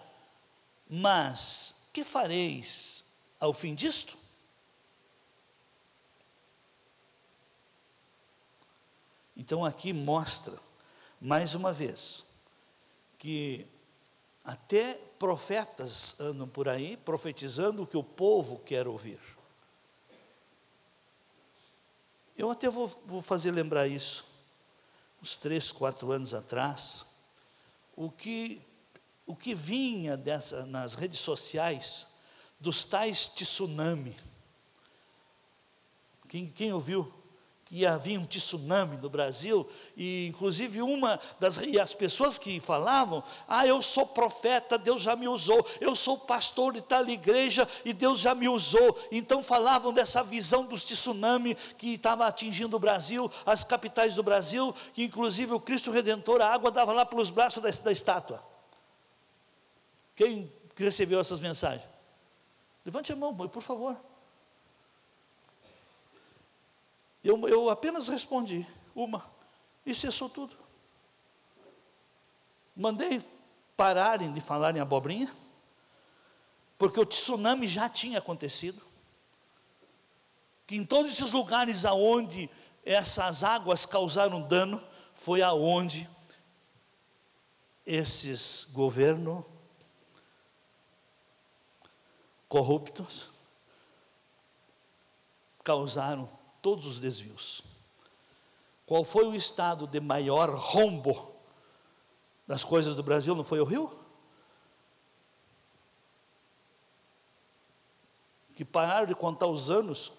[0.89, 3.05] mas que fareis
[3.39, 4.15] ao fim disto?
[9.35, 10.53] Então aqui mostra,
[11.19, 12.27] mais uma vez,
[13.17, 13.65] que
[14.45, 19.19] até profetas andam por aí profetizando o que o povo quer ouvir.
[22.37, 24.23] Eu até vou, vou fazer lembrar isso,
[25.19, 27.07] uns três, quatro anos atrás,
[27.95, 28.61] o que
[29.27, 32.07] o que vinha dessa, nas redes sociais
[32.59, 34.15] dos tais tsunami.
[36.29, 37.13] Quem, quem ouviu
[37.65, 43.21] que havia um tsunami no Brasil, e inclusive uma das e as pessoas que falavam,
[43.45, 47.91] ah, eu sou profeta, Deus já me usou, eu sou pastor de tal igreja e
[47.91, 48.97] Deus já me usou.
[49.11, 54.73] Então falavam dessa visão dos tsunami que estava atingindo o Brasil, as capitais do Brasil,
[54.93, 58.41] que inclusive o Cristo Redentor, a água dava lá pelos braços da, da estátua.
[60.17, 61.87] Quem recebeu essas mensagens?
[62.83, 63.95] Levante a mão, por favor.
[67.23, 69.23] Eu, eu apenas respondi uma
[69.85, 70.55] e cessou tudo.
[72.75, 73.23] Mandei
[73.75, 75.31] pararem de falar em abobrinha,
[76.79, 78.81] porque o tsunami já tinha acontecido.
[80.65, 82.49] Que em todos esses lugares aonde
[82.83, 86.09] essas águas causaram dano, foi aonde
[87.85, 89.45] esses governos
[92.47, 93.29] corruptos
[95.63, 96.29] causaram
[96.61, 97.61] todos os desvios.
[98.85, 101.35] Qual foi o estado de maior rombo
[102.47, 103.35] das coisas do Brasil?
[103.35, 103.91] Não foi o Rio?
[108.55, 110.13] Que pararam de contar os anos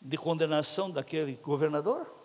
[0.00, 2.17] de condenação daquele governador?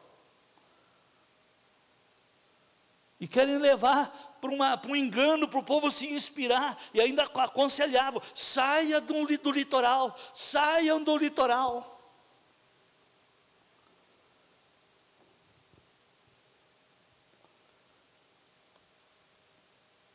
[3.24, 4.52] E querem levar para,
[4.92, 11.02] um engano, para o povo se inspirar, e ainda aconselhavam: saia do, do litoral, saiam
[11.02, 12.02] do litoral.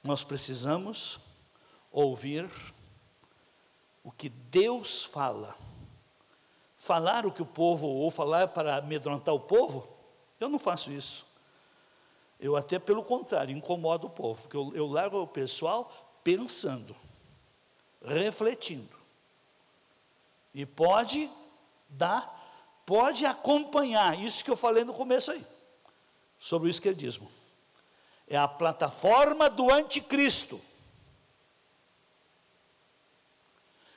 [0.05, 1.19] Nós precisamos
[1.91, 2.47] ouvir
[4.05, 5.57] o que Deus fala.
[6.77, 9.89] Falar o que o povo, ou falar para amedrontar o povo,
[10.39, 11.28] eu não faço isso.
[12.41, 15.91] Eu até pelo contrário, incomodo o povo, porque eu, eu largo o pessoal
[16.23, 16.95] pensando,
[18.03, 18.97] refletindo.
[20.55, 21.31] E pode
[21.89, 25.45] dar, pode acompanhar isso que eu falei no começo aí,
[26.39, 27.29] sobre o esquerdismo
[28.29, 30.61] é a plataforma do anticristo.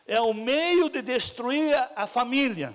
[0.08, 2.74] É o meio de destruir a família.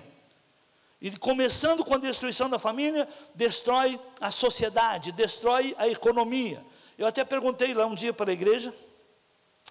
[0.99, 6.63] E começando com a destruição da família, destrói a sociedade, destrói a economia.
[6.97, 8.73] Eu até perguntei lá um dia para a igreja,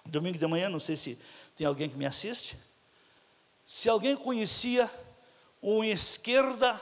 [0.05, 1.19] domingo de manhã, não sei se
[1.55, 2.57] tem alguém que me assiste,
[3.65, 4.89] se alguém conhecia
[5.61, 6.79] um esquerda,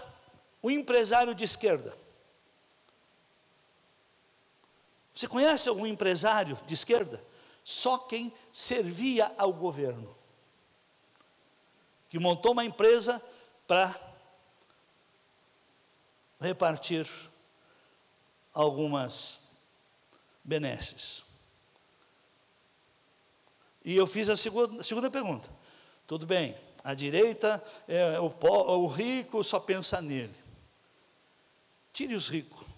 [0.62, 1.96] um empresário de esquerda.
[5.16, 7.24] Você conhece algum empresário de esquerda?
[7.64, 10.16] Só quem servia ao governo.
[12.10, 13.20] Que montou uma empresa
[13.66, 14.05] para
[16.46, 17.08] repartir
[18.54, 19.40] algumas
[20.44, 21.24] benesses.
[23.84, 25.50] E eu fiz a segunda, a segunda pergunta.
[26.08, 28.34] Tudo bem, a direita, é, o,
[28.84, 30.34] o rico só pensa nele.
[31.92, 32.76] Tire os ricos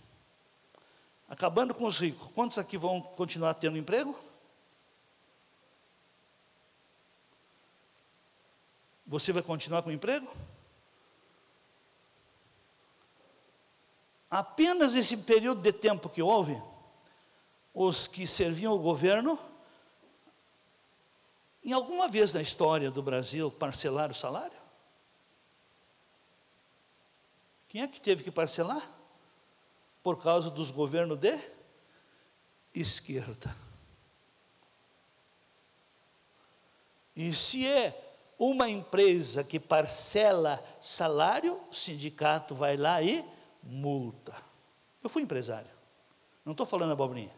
[1.28, 4.18] acabando com os ricos, quantos aqui vão continuar tendo emprego?
[9.06, 10.28] Você vai continuar com emprego?
[14.30, 16.62] Apenas esse período de tempo que houve,
[17.74, 19.40] os que serviam o governo,
[21.64, 24.58] em alguma vez na história do Brasil, parcelaram o salário?
[27.68, 28.98] Quem é que teve que parcelar?
[30.08, 31.38] por causa dos governos de
[32.74, 33.54] esquerda.
[37.14, 43.22] E se é uma empresa que parcela salário, o sindicato vai lá e
[43.68, 44.34] multa.
[45.04, 45.70] Eu fui empresário,
[46.44, 47.32] não estou falando abobrinha,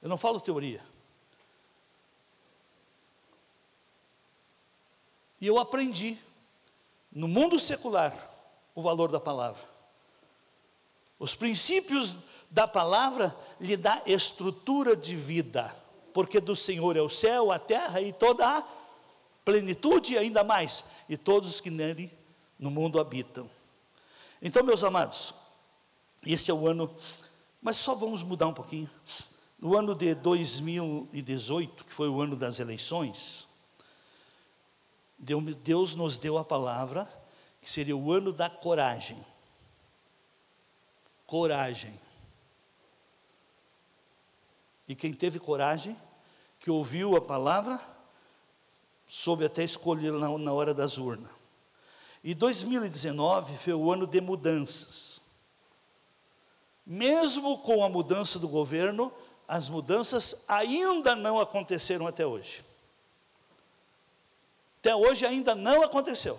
[0.00, 0.82] eu não falo teoria.
[5.40, 6.16] E eu aprendi,
[7.10, 8.16] no mundo secular,
[8.74, 9.62] o valor da palavra.
[11.18, 12.18] Os princípios
[12.50, 15.74] da palavra lhe dá estrutura de vida,
[16.12, 18.64] porque do Senhor é o céu, a terra e toda a
[19.44, 22.12] plenitude ainda mais, e todos que nele
[22.58, 23.50] no mundo habitam.
[24.42, 25.32] Então, meus amados,
[26.26, 26.94] esse é o ano,
[27.62, 28.90] mas só vamos mudar um pouquinho.
[29.58, 33.46] No ano de 2018, que foi o ano das eleições,
[35.18, 37.08] Deus nos deu a palavra
[37.60, 39.24] que seria o ano da coragem
[41.32, 41.98] coragem.
[44.86, 45.96] E quem teve coragem,
[46.60, 47.80] que ouviu a palavra,
[49.06, 51.30] soube até escolher na, hora das urnas.
[52.22, 55.20] E 2019 foi o ano de mudanças.
[56.86, 59.12] Mesmo com a mudança do governo,
[59.46, 62.64] as mudanças ainda não aconteceram até hoje.
[64.78, 66.38] Até hoje ainda não aconteceu.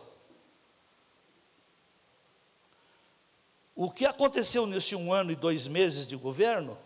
[3.76, 6.78] O que aconteceu nesse um ano e dois meses de governo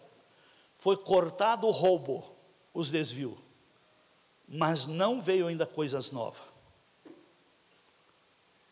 [0.78, 2.24] foi cortado o roubo,
[2.74, 3.38] os desvios,
[4.48, 6.57] mas não veio ainda coisas novas.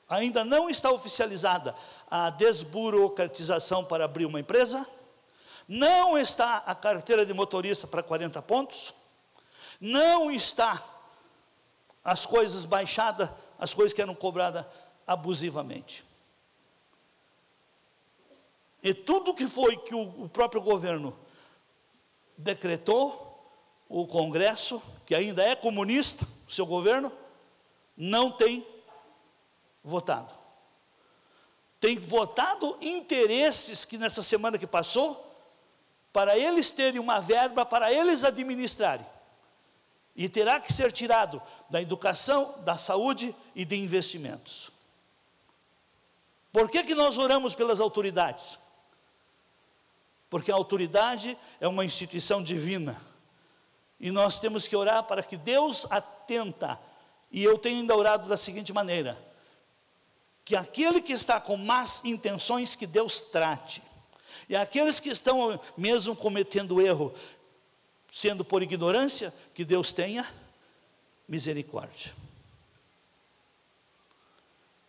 [0.08, 1.76] Ainda não está oficializada
[2.10, 4.86] a desburocratização para abrir uma empresa,
[5.68, 8.94] não está a carteira de motorista para 40 pontos,
[9.82, 10.84] não está
[12.04, 14.66] as coisas baixadas, as coisas que eram cobradas
[15.08, 16.06] abusivamente.
[18.84, 21.18] E tudo que foi que o, próprio governo
[22.38, 23.34] decretou,
[23.90, 27.12] o Congresso, que ainda é comunista, o seu governo,
[27.98, 28.66] não tem
[29.86, 30.34] votado.
[31.80, 35.22] Tem votado interesses que nessa semana que passou,
[36.12, 39.06] para eles terem uma verba, para eles administrarem.
[40.16, 44.72] e terá que ser tirado da educação, da saúde e de investimentos.
[46.54, 48.58] Por que, que nós oramos pelas autoridades?
[50.30, 53.00] Porque a autoridade é uma instituição divina.
[54.00, 56.80] E nós temos que orar para que Deus atenta.
[57.30, 59.22] E eu tenho ainda orado da seguinte maneira:
[60.46, 63.82] que aquele que está com más intenções, que Deus trate.
[64.48, 67.12] E aqueles que estão mesmo cometendo erro,
[68.12, 70.26] sendo por ignorância, que Deus tenha
[71.28, 72.14] misericórdia.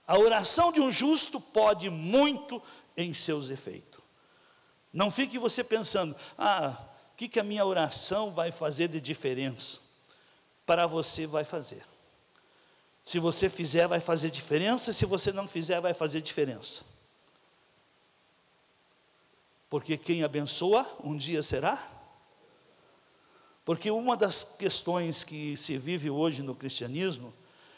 [0.06, 2.62] A oração de um justo pode muito
[2.94, 4.02] em seus efeitos.
[4.92, 6.76] Não fique você pensando, ah,
[7.12, 9.80] o que, que a minha oração vai fazer de diferença?
[10.66, 11.82] Para você vai fazer.
[13.06, 16.84] Se você fizer, vai fazer diferença, se você não fizer, vai fazer diferença.
[19.70, 21.96] Porque quem abençoa, um dia será
[23.66, 27.34] porque uma das questões que se vive hoje no cristianismo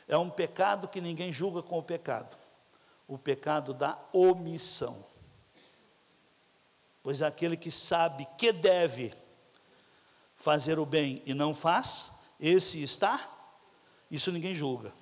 [0.06, 2.36] é um pecado que ninguém julga com o pecado
[3.08, 5.02] o pecado da omissão.
[7.02, 9.14] Pois aquele que sabe que deve
[10.36, 13.26] fazer o bem e não faz, esse está,
[14.10, 14.92] isso ninguém julga.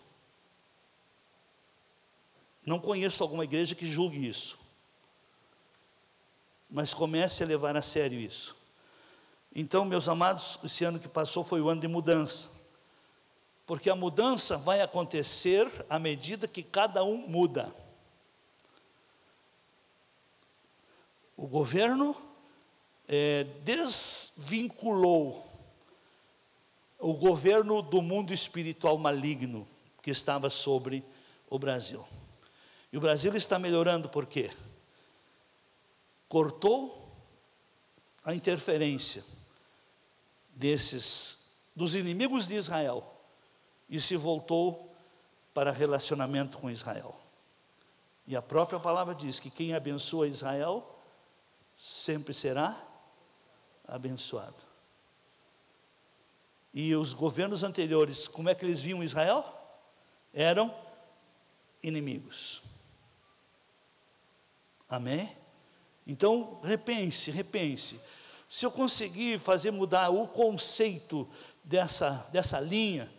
[2.66, 4.58] Não conheço alguma igreja que julgue isso.
[6.68, 8.56] Mas comece a levar a sério isso.
[9.54, 12.50] Então, meus amados, esse ano que passou foi o ano de mudança.
[13.64, 17.72] Porque a mudança vai acontecer à medida que cada um muda.
[21.36, 22.16] O governo
[23.06, 25.46] é, desvinculou
[26.98, 29.68] o governo do mundo espiritual maligno
[30.02, 31.04] que estava sobre
[31.48, 32.04] o Brasil.
[32.96, 34.50] E o Brasil está melhorando por quê?
[36.30, 37.14] Cortou
[38.24, 39.22] a interferência
[40.54, 43.06] desses dos inimigos de Israel
[43.86, 44.96] e se voltou
[45.52, 47.14] para relacionamento com Israel.
[48.26, 50.98] E a própria palavra diz que quem abençoa Israel
[51.76, 52.82] sempre será
[53.86, 54.56] abençoado.
[56.72, 59.44] E os governos anteriores, como é que eles viam Israel?
[60.32, 60.74] Eram
[61.82, 62.62] inimigos.
[64.88, 65.36] Amém?
[66.06, 68.00] Então, repense, repense.
[68.48, 71.28] Se eu conseguir fazer mudar o conceito
[71.64, 73.10] dessa, dessa linha,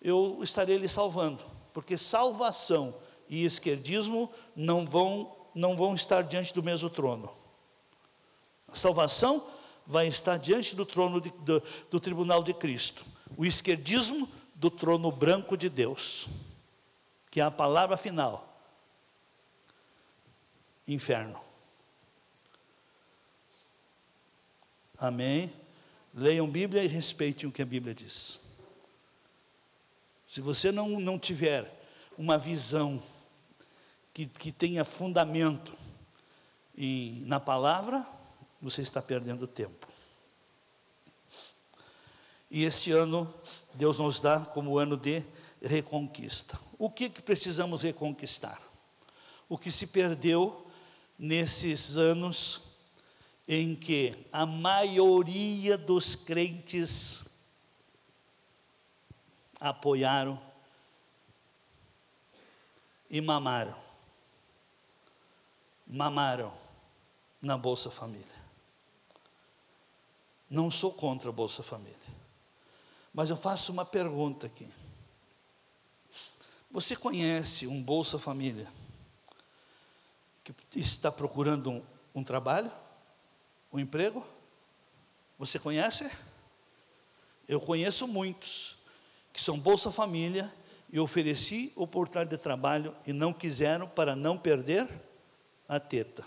[0.00, 1.42] eu estarei lhe salvando,
[1.72, 2.94] porque salvação
[3.28, 7.32] e esquerdismo não vão, não vão estar diante do mesmo trono.
[8.68, 9.46] A salvação
[9.86, 13.04] vai estar diante do trono de, do, do tribunal de Cristo,
[13.36, 16.26] o esquerdismo do trono branco de Deus,
[17.30, 18.51] que é a palavra final:
[20.86, 21.40] inferno.
[24.98, 25.52] Amém?
[26.14, 28.40] Leiam Bíblia e respeitem o que a Bíblia diz.
[30.26, 31.70] Se você não, não tiver
[32.16, 33.02] uma visão
[34.14, 35.72] que, que tenha fundamento
[36.76, 38.06] em, na palavra,
[38.60, 39.88] você está perdendo tempo.
[42.50, 43.32] E esse ano,
[43.74, 45.24] Deus nos dá como ano de
[45.62, 46.58] reconquista.
[46.78, 48.60] O que, que precisamos reconquistar?
[49.48, 50.66] O que se perdeu
[51.22, 52.62] nesses anos
[53.46, 57.26] em que a maioria dos crentes
[59.60, 60.36] apoiaram
[63.08, 63.76] e mamaram.
[65.86, 66.52] Mamaram
[67.40, 68.26] na Bolsa Família.
[70.50, 71.96] Não sou contra a Bolsa Família.
[73.14, 74.68] Mas eu faço uma pergunta aqui.
[76.68, 78.81] Você conhece um Bolsa Família
[80.44, 81.82] que está procurando um,
[82.14, 82.70] um trabalho?
[83.72, 84.24] o emprego?
[85.38, 86.08] Você conhece?
[87.48, 88.76] Eu conheço muitos
[89.32, 90.52] que são Bolsa Família
[90.90, 94.86] e ofereci oportunidade de trabalho e não quiseram para não perder
[95.66, 96.24] a teta.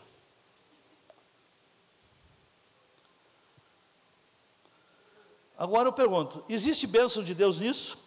[5.58, 8.04] Agora eu pergunto: existe bênção de Deus nisso?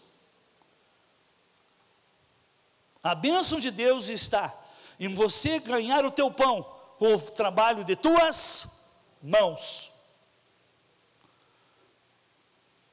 [3.01, 4.53] A bênção de Deus está
[4.99, 6.63] em você ganhar o teu pão
[6.99, 8.91] com o trabalho de tuas
[9.23, 9.93] mãos.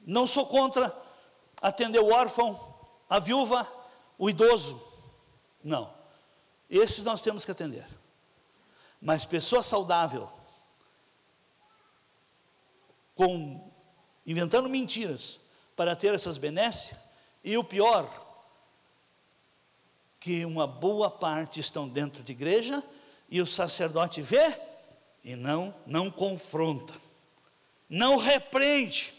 [0.00, 0.96] Não sou contra
[1.60, 2.58] atender o órfão,
[3.08, 3.66] a viúva,
[4.16, 4.80] o idoso.
[5.62, 5.92] Não.
[6.70, 7.86] Esses nós temos que atender.
[9.00, 10.30] Mas pessoa saudável,
[13.14, 13.72] com
[14.24, 15.40] inventando mentiras
[15.74, 16.96] para ter essas benesses,
[17.44, 18.08] e o pior,
[20.26, 22.82] que uma boa parte estão dentro de igreja
[23.30, 24.60] e o sacerdote vê
[25.22, 26.92] e não não confronta,
[27.88, 29.14] não repreende.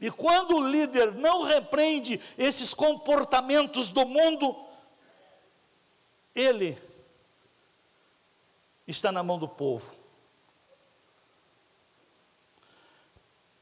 [0.00, 4.54] E quando o líder não repreende esses comportamentos do mundo,
[6.32, 6.78] ele
[8.86, 9.92] está na mão do povo.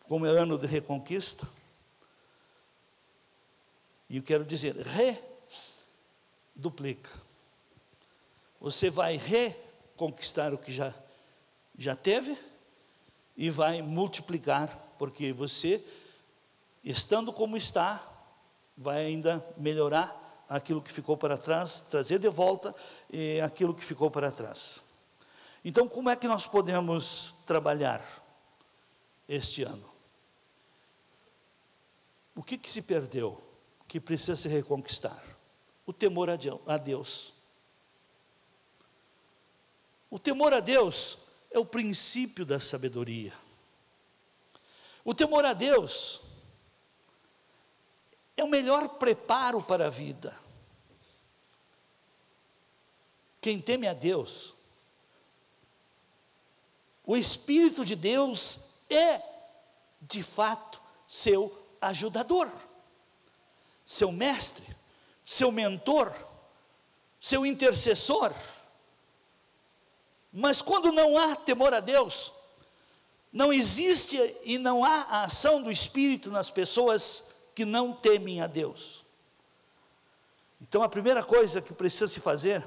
[0.06, 1.48] Como é ano de reconquista,
[4.08, 4.74] e eu quero dizer,
[6.56, 7.10] reduplica.
[8.60, 10.94] Você vai reconquistar o que já,
[11.76, 12.36] já teve
[13.36, 15.84] e vai multiplicar, porque você,
[16.82, 18.02] estando como está,
[18.76, 22.74] vai ainda melhorar aquilo que ficou para trás, trazer de volta
[23.12, 24.82] eh, aquilo que ficou para trás.
[25.64, 28.02] Então, como é que nós podemos trabalhar
[29.28, 29.84] este ano?
[32.34, 33.40] O que, que se perdeu,
[33.88, 35.24] que precisa se reconquistar?
[35.86, 37.32] O temor a Deus.
[40.10, 41.18] O temor a Deus
[41.50, 43.32] é o princípio da sabedoria.
[45.04, 46.20] O temor a Deus
[48.36, 50.38] é o melhor preparo para a vida.
[53.40, 54.54] Quem teme a Deus,
[57.06, 59.22] o Espírito de Deus é,
[60.02, 62.50] de fato, seu ajudador,
[63.88, 64.66] seu mestre,
[65.24, 66.12] seu mentor,
[67.18, 68.34] seu intercessor.
[70.30, 72.30] Mas quando não há temor a Deus,
[73.32, 78.46] não existe e não há a ação do Espírito nas pessoas que não temem a
[78.46, 79.06] Deus.
[80.60, 82.62] Então a primeira coisa que precisa se fazer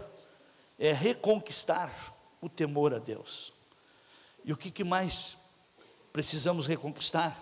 [0.79, 1.93] é reconquistar
[2.41, 3.53] o temor a Deus.
[4.43, 5.37] E o que, que mais
[6.11, 7.39] precisamos reconquistar?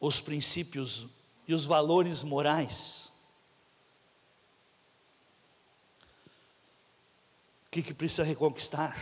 [0.00, 1.06] Os princípios
[1.46, 3.14] e os valores morais.
[7.74, 8.96] que, que precisa reconquistar?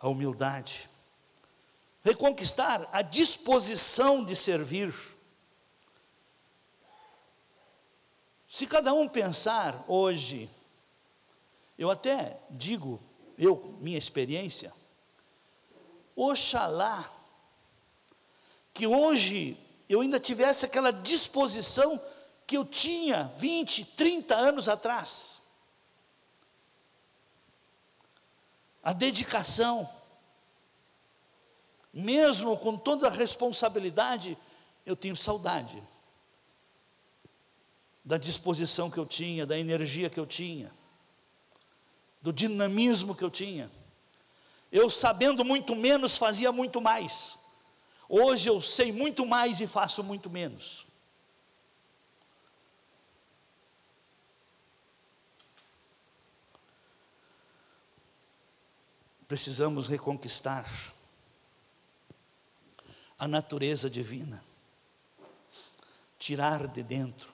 [0.00, 0.88] A humildade.
[2.02, 4.94] Reconquistar a disposição de servir.
[8.46, 10.48] Se cada um pensar hoje,
[11.78, 12.98] eu até digo,
[13.36, 14.72] eu, minha experiência,
[16.16, 17.10] oxalá
[18.72, 19.54] que hoje
[19.92, 22.00] eu ainda tivesse aquela disposição
[22.46, 25.42] que eu tinha 20, 30 anos atrás.
[28.82, 29.88] a dedicação,
[31.92, 34.36] mesmo com toda a responsabilidade,
[34.84, 35.80] eu tenho saudade
[38.04, 40.72] da disposição que eu tinha, da energia que eu tinha,
[42.20, 43.70] do dinamismo que eu tinha.
[44.72, 47.38] Eu sabendo muito menos, fazia muito mais.
[48.14, 50.84] Hoje eu sei muito mais e faço muito menos.
[59.32, 60.70] precisamos reconquistar
[63.18, 64.44] a natureza divina,
[66.18, 67.32] tirar de dentro.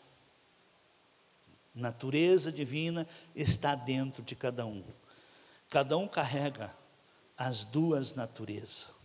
[1.74, 3.04] Natureza divina
[3.34, 4.84] está dentro de cada um.
[5.68, 6.72] Cada um carrega
[7.36, 8.97] as duas naturezas.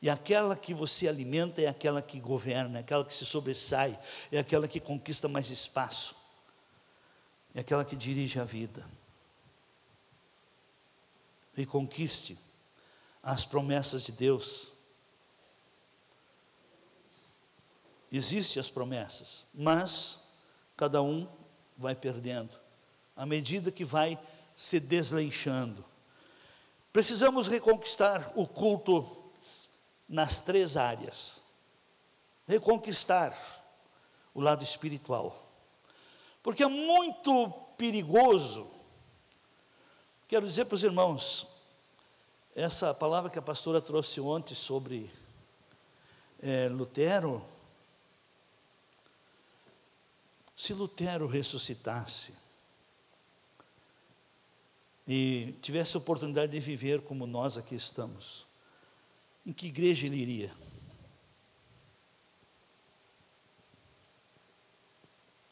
[0.00, 3.98] E aquela que você alimenta é aquela que governa, é aquela que se sobressai,
[4.30, 6.14] é aquela que conquista mais espaço,
[7.54, 8.86] é aquela que dirige a vida
[11.56, 12.38] e conquiste
[13.20, 14.72] as promessas de Deus.
[18.12, 20.34] Existem as promessas, mas
[20.76, 21.28] cada um
[21.76, 22.56] vai perdendo
[23.16, 24.16] à medida que vai
[24.54, 25.84] se desleixando.
[26.92, 29.27] Precisamos reconquistar o culto
[30.08, 31.42] nas três áreas.
[32.46, 33.36] Reconquistar
[34.34, 35.46] o lado espiritual.
[36.42, 38.78] Porque é muito perigoso
[40.28, 41.46] Quero dizer para os irmãos,
[42.54, 45.10] essa palavra que a pastora trouxe ontem sobre
[46.38, 47.42] é, Lutero,
[50.54, 52.34] se Lutero ressuscitasse
[55.06, 58.44] e tivesse oportunidade de viver como nós aqui estamos,
[59.48, 60.54] em que igreja ele iria?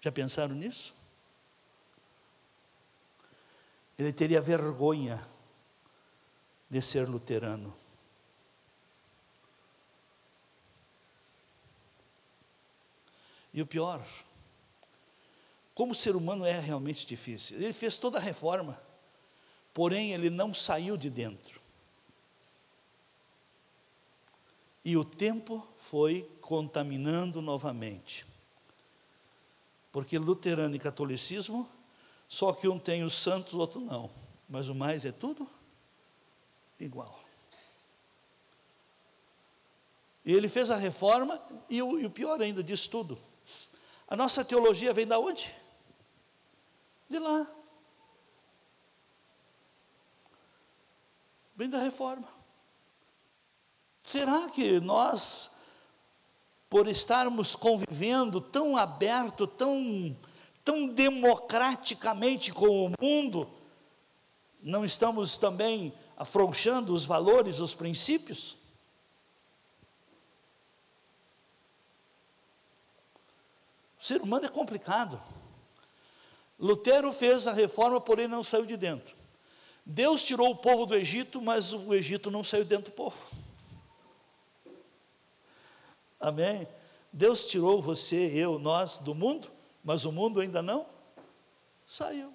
[0.01, 0.95] Já pensaram nisso?
[3.99, 5.27] ele teria vergonha
[6.69, 7.75] de ser luterano.
[13.53, 14.07] E o pior,
[15.75, 17.57] como o ser humano é realmente difícil.
[17.57, 18.79] Ele fez toda a reforma,
[19.73, 21.56] porém ele não saiu de dentro.
[24.87, 28.25] E o tempo foi contaminando novamente.
[29.91, 31.69] Porque luterano e catolicismo
[32.29, 34.09] só que um tem os santos, o outro não.
[34.49, 35.51] Mas o mais é tudo
[36.79, 37.19] igual.
[40.25, 41.37] Ele fez a reforma,
[41.69, 43.19] e o, e o pior ainda disso tudo,
[44.07, 45.53] a nossa teologia vem da onde?
[47.11, 47.45] De lá.
[51.57, 52.36] Vem da reforma.
[54.07, 55.63] Será que nós,
[56.71, 60.17] por estarmos convivendo tão aberto, tão,
[60.65, 63.51] tão democraticamente com o mundo,
[64.63, 68.57] não estamos também afrouxando os valores, os princípios?
[74.01, 75.21] O ser humano é complicado.
[76.61, 79.17] Lutero fez a reforma, porém não saiu de dentro.
[79.85, 83.46] Deus tirou o povo do Egito, mas o Egito não saiu dentro do povo.
[86.27, 86.67] Amém?
[87.13, 89.49] Deus tirou você, eu, nós do mundo,
[89.85, 90.85] mas o mundo ainda não
[91.87, 92.35] saiu.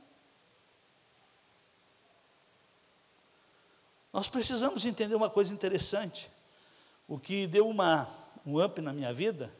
[4.13, 6.31] Nós precisamos entender uma coisa interessante.
[7.05, 8.07] O que deu uma,
[8.45, 9.53] um up na minha vida,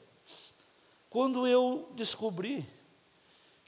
[1.10, 2.66] quando eu descobri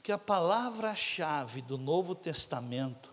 [0.02, 3.10] que a palavra-chave do Novo Testamento,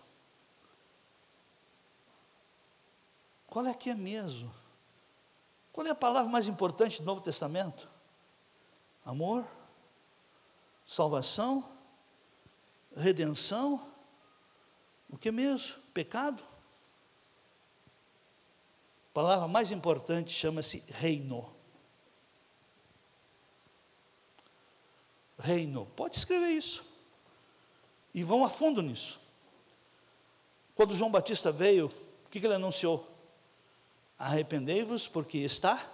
[3.46, 4.61] qual é que é mesmo?
[5.72, 7.88] Qual é a palavra mais importante do Novo Testamento?
[9.04, 9.44] Amor,
[10.84, 11.64] salvação,
[12.94, 13.80] redenção,
[15.08, 15.74] o que mesmo?
[15.94, 16.42] Pecado?
[19.10, 21.52] A palavra mais importante chama-se reino.
[25.42, 25.86] reino.
[25.96, 26.84] Pode escrever isso.
[28.14, 29.20] E vão a fundo nisso.
[30.74, 31.86] Quando João Batista veio,
[32.24, 33.11] o que, que ele anunciou?
[34.22, 35.84] Arrependei-vos, porque está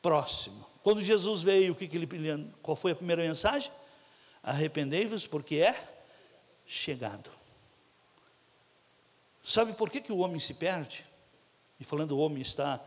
[0.00, 0.66] próximo.
[0.82, 3.70] Quando Jesus veio, o que, que ele, qual foi a primeira mensagem?
[4.42, 6.02] Arrependei-vos, porque é
[6.66, 7.30] chegado.
[9.42, 11.04] Sabe por que, que o homem se perde?
[11.78, 12.80] E falando o homem está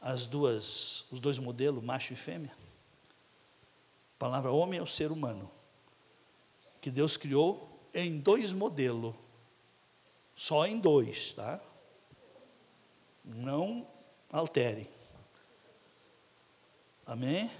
[0.00, 2.60] as duas, os dois modelos, macho e fêmea
[4.20, 5.50] palavra homem é o ser humano,
[6.78, 9.14] que Deus criou em dois modelos,
[10.34, 11.58] só em dois, tá?
[13.34, 13.86] Não
[14.30, 14.88] altere.
[17.06, 17.50] Amém?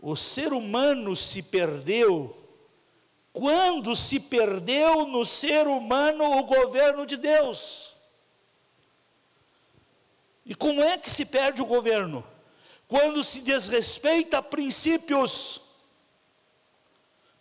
[0.00, 2.36] O ser humano se perdeu
[3.32, 7.94] quando se perdeu no ser humano o governo de Deus.
[10.44, 12.24] E como é que se perde o governo?
[12.92, 15.62] quando se desrespeita princípios.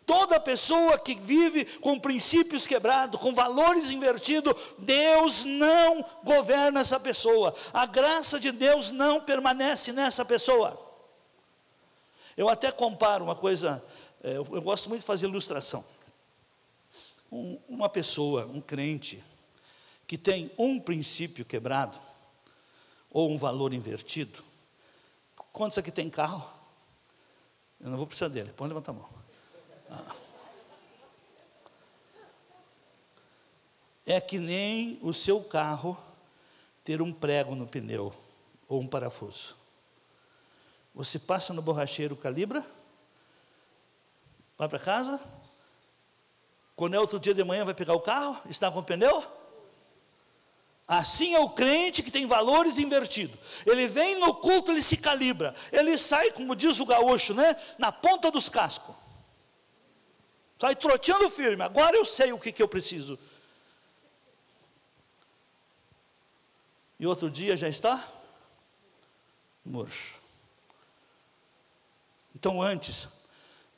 [0.05, 7.55] Toda pessoa que vive com princípios quebrados, com valores invertidos, Deus não governa essa pessoa.
[7.73, 10.79] A graça de Deus não permanece nessa pessoa.
[12.35, 13.83] Eu até comparo uma coisa,
[14.23, 15.85] é, eu, gosto muito de fazer ilustração.
[17.31, 19.23] Um, uma pessoa, um crente,
[20.07, 21.97] que tem um princípio quebrado,
[23.09, 24.43] ou um valor invertido,
[25.51, 26.47] Quantos aqui tem carro?
[27.79, 29.09] Eu não vou precisar dele, pode levantar a mão.
[34.05, 35.97] É que nem o seu carro
[36.83, 38.13] ter um prego no pneu
[38.67, 39.55] ou um parafuso.
[40.93, 42.65] Você passa no borracheiro, calibra,
[44.57, 45.21] vai para casa.
[46.75, 49.23] Quando é outro dia de manhã, vai pegar o carro, está com o pneu,
[50.91, 53.39] Assim é o crente que tem valores invertidos.
[53.65, 55.55] Ele vem no culto, ele se calibra.
[55.71, 57.55] Ele sai, como diz o gaúcho, né?
[57.77, 58.93] Na ponta dos cascos.
[60.61, 61.63] Sai troteando firme.
[61.63, 63.17] Agora eu sei o que, que eu preciso.
[66.99, 68.07] E outro dia já está
[69.65, 70.19] murcho.
[72.35, 73.07] Então, antes,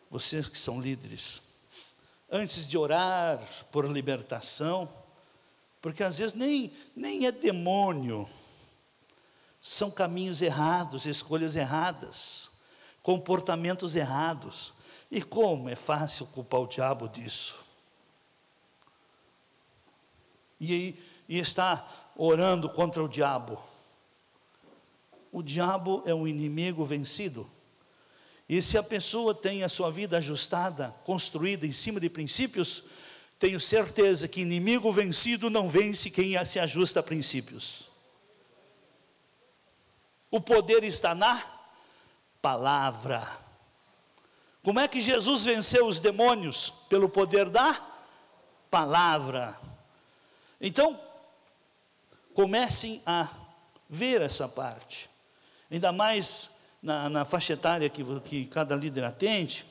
[0.10, 1.42] vocês que são líderes,
[2.30, 3.40] antes de orar
[3.72, 4.94] por libertação,
[5.82, 8.28] porque às vezes nem, nem é demônio,
[9.62, 12.52] são caminhos errados, escolhas erradas,
[13.02, 14.74] comportamentos errados.
[15.14, 17.64] E como é fácil culpar o diabo disso?
[20.60, 20.96] E,
[21.30, 23.62] e está orando contra o diabo.
[25.32, 27.48] O diabo é um inimigo vencido.
[28.50, 32.86] E se a pessoa tem a sua vida ajustada, construída em cima de princípios,
[33.38, 37.88] tenho certeza que inimigo vencido não vence quem se ajusta a princípios.
[40.32, 41.40] O poder está na
[42.42, 43.53] palavra.
[44.64, 46.70] Como é que Jesus venceu os demônios?
[46.90, 47.74] Pelo poder da
[48.72, 49.60] palavra.
[50.60, 51.00] Então,
[52.34, 53.30] comecem a
[53.90, 55.10] ver essa parte.
[55.70, 59.66] Ainda mais na, na faixa etária que, que cada líder atende,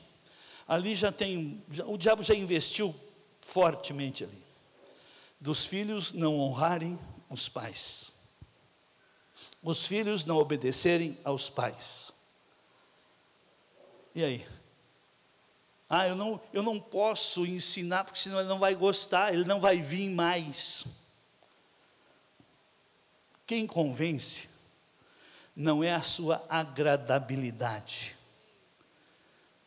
[0.67, 2.93] ali já tem, já, o diabo já investiu
[3.41, 4.43] fortemente ali.
[5.39, 6.97] Dos filhos não honrarem
[7.29, 8.13] os pais.
[9.63, 12.13] os filhos não obedecerem aos pais.
[14.13, 14.47] E aí?
[15.95, 19.59] Ah, eu não, eu não posso ensinar, porque senão ele não vai gostar, ele não
[19.59, 20.85] vai vir mais.
[23.45, 24.49] Quem convence
[25.55, 28.15] não é a sua agradabilidade,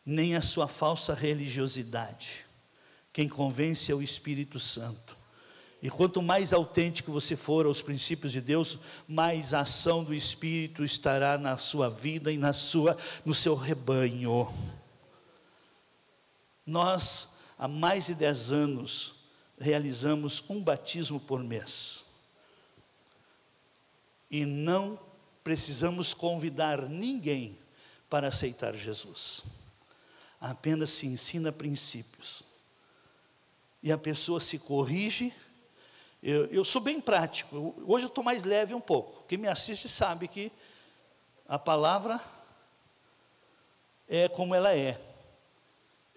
[0.05, 2.45] nem a sua falsa religiosidade.
[3.13, 5.15] Quem convence é o Espírito Santo.
[5.81, 10.83] E quanto mais autêntico você for aos princípios de Deus, mais a ação do Espírito
[10.83, 14.45] estará na sua vida e na sua, no seu rebanho.
[16.67, 19.15] Nós, há mais de dez anos,
[19.57, 22.05] realizamos um batismo por mês.
[24.29, 24.99] E não
[25.43, 27.57] precisamos convidar ninguém
[28.09, 29.43] para aceitar Jesus.
[30.39, 32.43] Apenas se ensina princípios.
[33.81, 35.33] E a pessoa se corrige
[36.21, 37.75] eu, eu sou bem prático.
[37.85, 39.23] Hoje eu estou mais leve um pouco.
[39.27, 40.51] Quem me assiste sabe que
[41.47, 42.19] a palavra
[44.07, 44.99] é como ela é.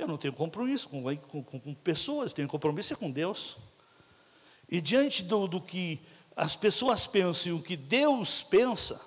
[0.00, 1.04] Eu não tenho compromisso com,
[1.42, 3.58] com, com pessoas, tenho compromisso é com Deus.
[4.66, 6.00] E diante do, do que
[6.34, 8.98] as pessoas pensam e o que Deus pensa,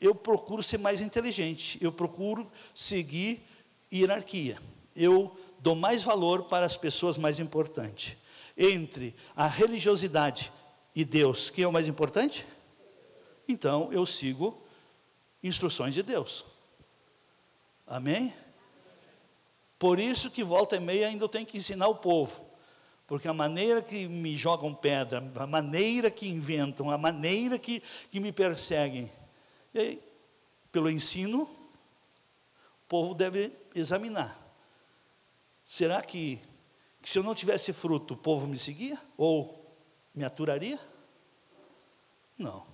[0.00, 3.44] eu procuro ser mais inteligente, eu procuro seguir
[3.92, 4.56] hierarquia.
[4.94, 8.16] Eu dou mais valor para as pessoas mais importantes
[8.56, 10.52] entre a religiosidade
[10.94, 12.46] e Deus, quem é o mais importante?
[13.48, 14.62] Então eu sigo
[15.42, 16.44] instruções de Deus.
[17.84, 18.32] Amém?
[19.84, 22.42] Por isso que volta e meia ainda eu tenho que ensinar o povo.
[23.06, 28.18] Porque a maneira que me jogam pedra, a maneira que inventam, a maneira que, que
[28.18, 29.12] me perseguem,
[29.74, 30.02] aí,
[30.72, 34.34] pelo ensino, o povo deve examinar.
[35.66, 36.40] Será que
[37.02, 38.98] que se eu não tivesse fruto, o povo me seguia?
[39.18, 39.70] Ou
[40.14, 40.80] me aturaria?
[42.38, 42.64] Não.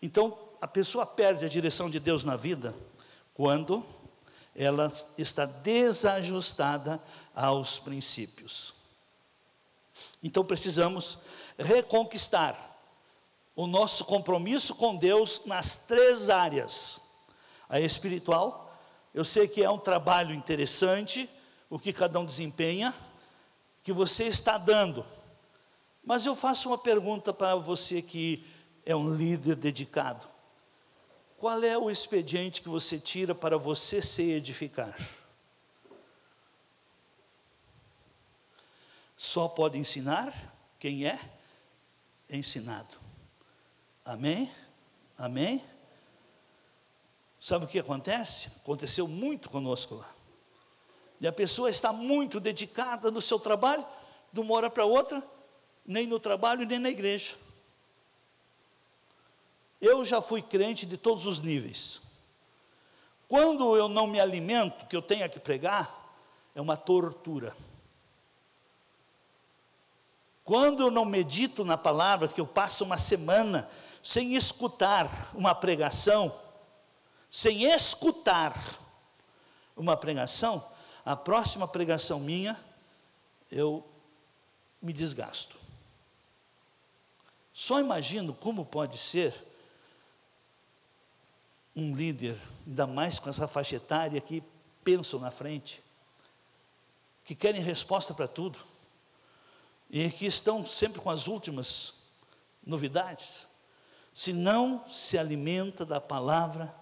[0.00, 2.72] Então, a pessoa perde a direção de Deus na vida
[3.36, 3.84] quando
[4.56, 7.00] ela está desajustada
[7.34, 8.74] aos princípios.
[10.22, 11.18] Então, precisamos
[11.58, 12.74] reconquistar
[13.54, 17.00] o nosso compromisso com Deus nas três áreas:
[17.68, 18.74] a espiritual,
[19.12, 21.28] eu sei que é um trabalho interessante,
[21.68, 22.94] o que cada um desempenha,
[23.82, 25.04] que você está dando.
[26.02, 28.46] Mas eu faço uma pergunta para você que
[28.86, 30.26] é um líder dedicado.
[31.36, 34.96] Qual é o expediente que você tira para você se edificar?
[39.16, 40.32] Só pode ensinar
[40.78, 41.18] quem é
[42.30, 42.96] ensinado.
[44.04, 44.50] Amém?
[45.18, 45.62] Amém?
[47.38, 48.48] Sabe o que acontece?
[48.62, 50.10] Aconteceu muito conosco lá.
[51.20, 53.84] E a pessoa está muito dedicada no seu trabalho,
[54.32, 55.22] de uma hora para outra,
[55.84, 57.36] nem no trabalho, nem na igreja.
[59.80, 62.00] Eu já fui crente de todos os níveis.
[63.28, 66.14] Quando eu não me alimento, que eu tenho que pregar,
[66.54, 67.54] é uma tortura.
[70.44, 73.68] Quando eu não medito na palavra, que eu passo uma semana
[74.02, 76.32] sem escutar uma pregação,
[77.28, 78.56] sem escutar
[79.76, 80.64] uma pregação,
[81.04, 82.58] a próxima pregação minha,
[83.50, 83.84] eu
[84.80, 85.56] me desgasto.
[87.52, 89.34] Só imagino como pode ser
[91.76, 94.42] um líder, ainda mais com essa faixa etária que
[94.82, 95.84] pensam na frente,
[97.22, 98.58] que querem resposta para tudo,
[99.90, 101.94] e que estão sempre com as últimas
[102.64, 103.46] novidades,
[104.14, 106.74] se não se alimenta da palavra,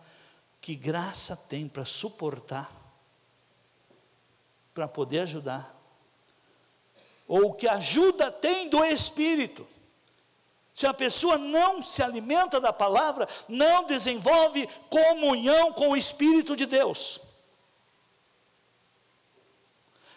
[0.60, 2.70] que graça tem para suportar,
[4.72, 5.74] para poder ajudar,
[7.26, 9.66] ou que ajuda tem do Espírito.
[10.74, 16.66] Se a pessoa não se alimenta da palavra, não desenvolve comunhão com o Espírito de
[16.66, 17.20] Deus,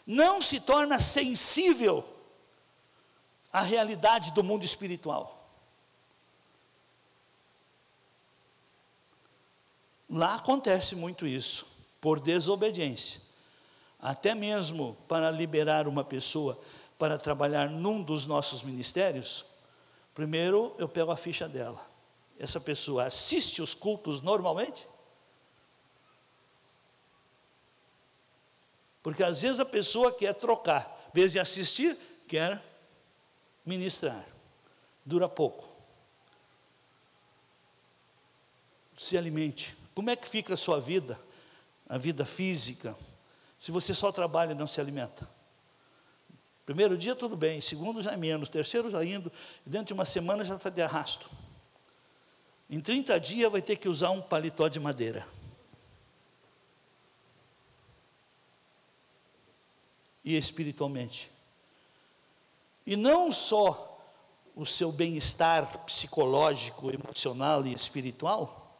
[0.05, 2.03] não se torna sensível
[3.53, 5.37] à realidade do mundo espiritual.
[10.09, 11.67] Lá acontece muito isso,
[11.99, 13.21] por desobediência.
[13.99, 16.59] Até mesmo para liberar uma pessoa
[16.97, 19.45] para trabalhar num dos nossos ministérios,
[20.17, 21.79] primeiro eu pego a ficha dela.
[22.39, 24.87] Essa pessoa assiste os cultos normalmente?
[29.03, 31.95] Porque às vezes a pessoa quer trocar, em vez de assistir,
[32.27, 32.59] quer
[33.63, 34.25] ministrar.
[35.05, 35.67] Dura pouco.
[38.97, 39.77] Se alimente.
[39.93, 41.19] Como é que fica a sua vida,
[41.87, 42.97] a vida física,
[43.59, 45.36] se você só trabalha e não se alimenta?
[46.67, 49.31] Primeiro dia tudo bem, segundo já é menos, terceiro já indo,
[49.65, 51.29] dentro de uma semana já está de arrasto.
[52.69, 55.25] Em 30 dias vai ter que usar um paletó de madeira.
[60.25, 61.31] E espiritualmente.
[62.85, 63.97] E não só
[64.53, 68.77] o seu bem-estar psicológico, emocional e espiritual,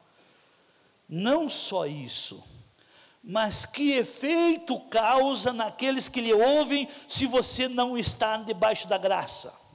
[1.07, 2.43] não só isso,
[3.24, 9.68] mas que efeito causa naqueles que lhe ouvem se você não está debaixo da graça?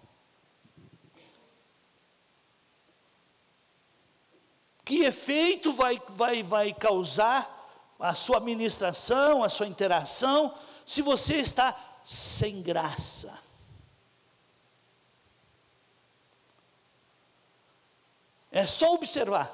[4.85, 7.61] Que efeito vai, vai, vai causar
[7.99, 13.39] a sua administração, a sua interação, se você está sem graça?
[18.51, 19.51] É só observar.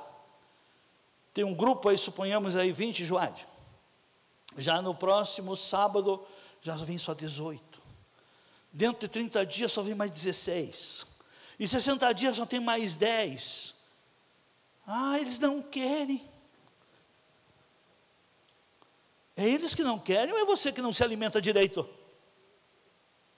[1.33, 3.48] Tem um grupo aí, suponhamos aí 20 Joade.
[4.57, 6.27] Já no próximo sábado,
[6.61, 7.79] já vem só 18.
[8.73, 11.07] Dentro de 30 dias só vem mais 16.
[11.59, 13.75] E 60 dias só tem mais 10.
[14.87, 16.23] Ah, eles não querem.
[19.37, 21.89] É eles que não querem ou é você que não se alimenta direito?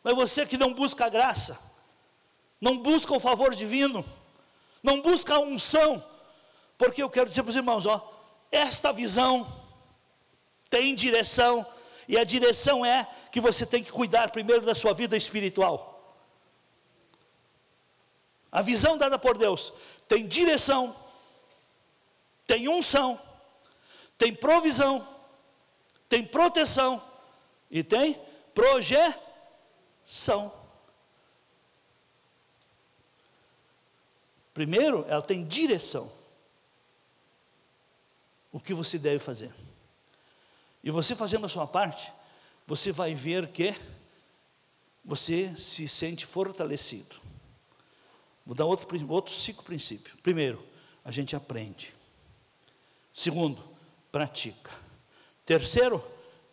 [0.03, 1.59] Ou é você que não busca a graça?
[2.61, 4.05] Não busca o favor divino?
[4.83, 6.03] Não busca a unção?
[6.79, 8.11] Porque eu quero dizer para os irmãos, ó,
[8.51, 9.47] esta visão
[10.71, 11.67] tem direção,
[12.09, 15.91] e a direção é que você tem que cuidar primeiro da sua vida espiritual.
[18.51, 19.73] A visão dada por Deus
[20.09, 20.95] tem direção,
[22.47, 23.21] tem unção,
[24.17, 25.07] tem provisão,
[26.09, 27.03] tem proteção
[27.71, 28.21] e tem
[28.55, 29.21] projeção.
[34.53, 36.11] Primeiro, ela tem direção.
[38.53, 39.55] O que você deve fazer.
[40.83, 42.13] E você fazendo a sua parte,
[42.67, 43.75] você vai ver que
[45.05, 47.17] você se sente fortalecido.
[48.45, 50.19] Vou dar outro, outro cinco princípios.
[50.21, 50.65] Primeiro,
[51.05, 51.95] a gente aprende.
[53.13, 53.63] Segundo,
[54.11, 54.71] pratica.
[55.45, 56.03] Terceiro,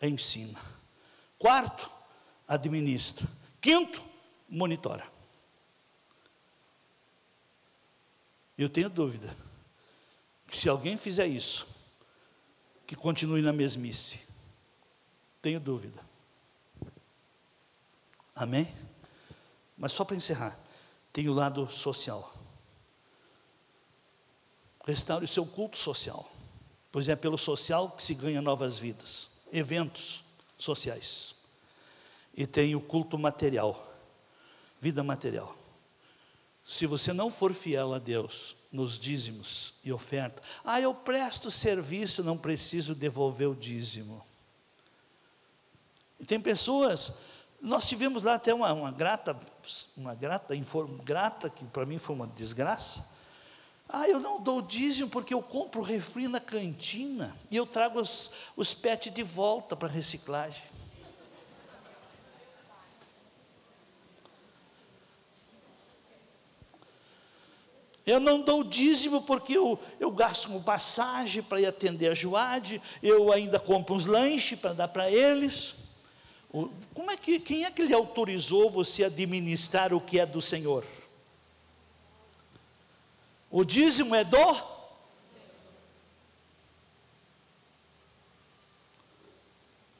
[0.02, 0.60] ensina.
[1.38, 1.90] Quarto,
[2.46, 3.26] administra.
[3.60, 4.02] Quinto,
[4.48, 5.06] monitora.
[8.56, 9.34] Eu tenho dúvida
[10.46, 11.77] que se alguém fizer isso,
[12.88, 14.26] que continue na mesmice.
[15.40, 16.04] Tenho dúvida.
[18.34, 18.66] Amém?
[19.76, 20.58] Mas só para encerrar,
[21.12, 22.34] tem o lado social.
[24.84, 26.28] Restaure o seu culto social
[26.90, 30.24] pois é pelo social que se ganha novas vidas, eventos
[30.56, 31.36] sociais.
[32.34, 33.96] E tem o culto material,
[34.80, 35.56] vida material.
[36.64, 42.22] Se você não for fiel a Deus nos dízimos e oferta, ah, eu presto serviço,
[42.22, 44.24] não preciso devolver o dízimo.
[46.20, 47.12] E tem pessoas,
[47.60, 49.38] nós tivemos lá até uma, uma grata,
[49.96, 50.54] uma grata,
[51.04, 53.18] grata que para mim foi uma desgraça
[53.88, 58.32] ah, eu não dou dízimo porque eu compro refri na cantina e eu trago os,
[58.54, 60.62] os pets de volta para reciclagem.
[68.08, 72.80] Eu não dou dízimo porque eu, eu gasto com passagem para ir atender a Joade,
[73.02, 75.90] eu ainda compro uns lanches para dar para eles.
[76.50, 80.86] Como é que, quem é que lhe autorizou você administrar o que é do Senhor?
[83.50, 84.78] O dízimo é do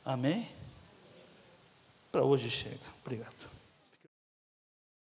[0.03, 0.49] Amém?
[2.11, 2.81] Para hoje chega.
[3.05, 3.58] Obrigado.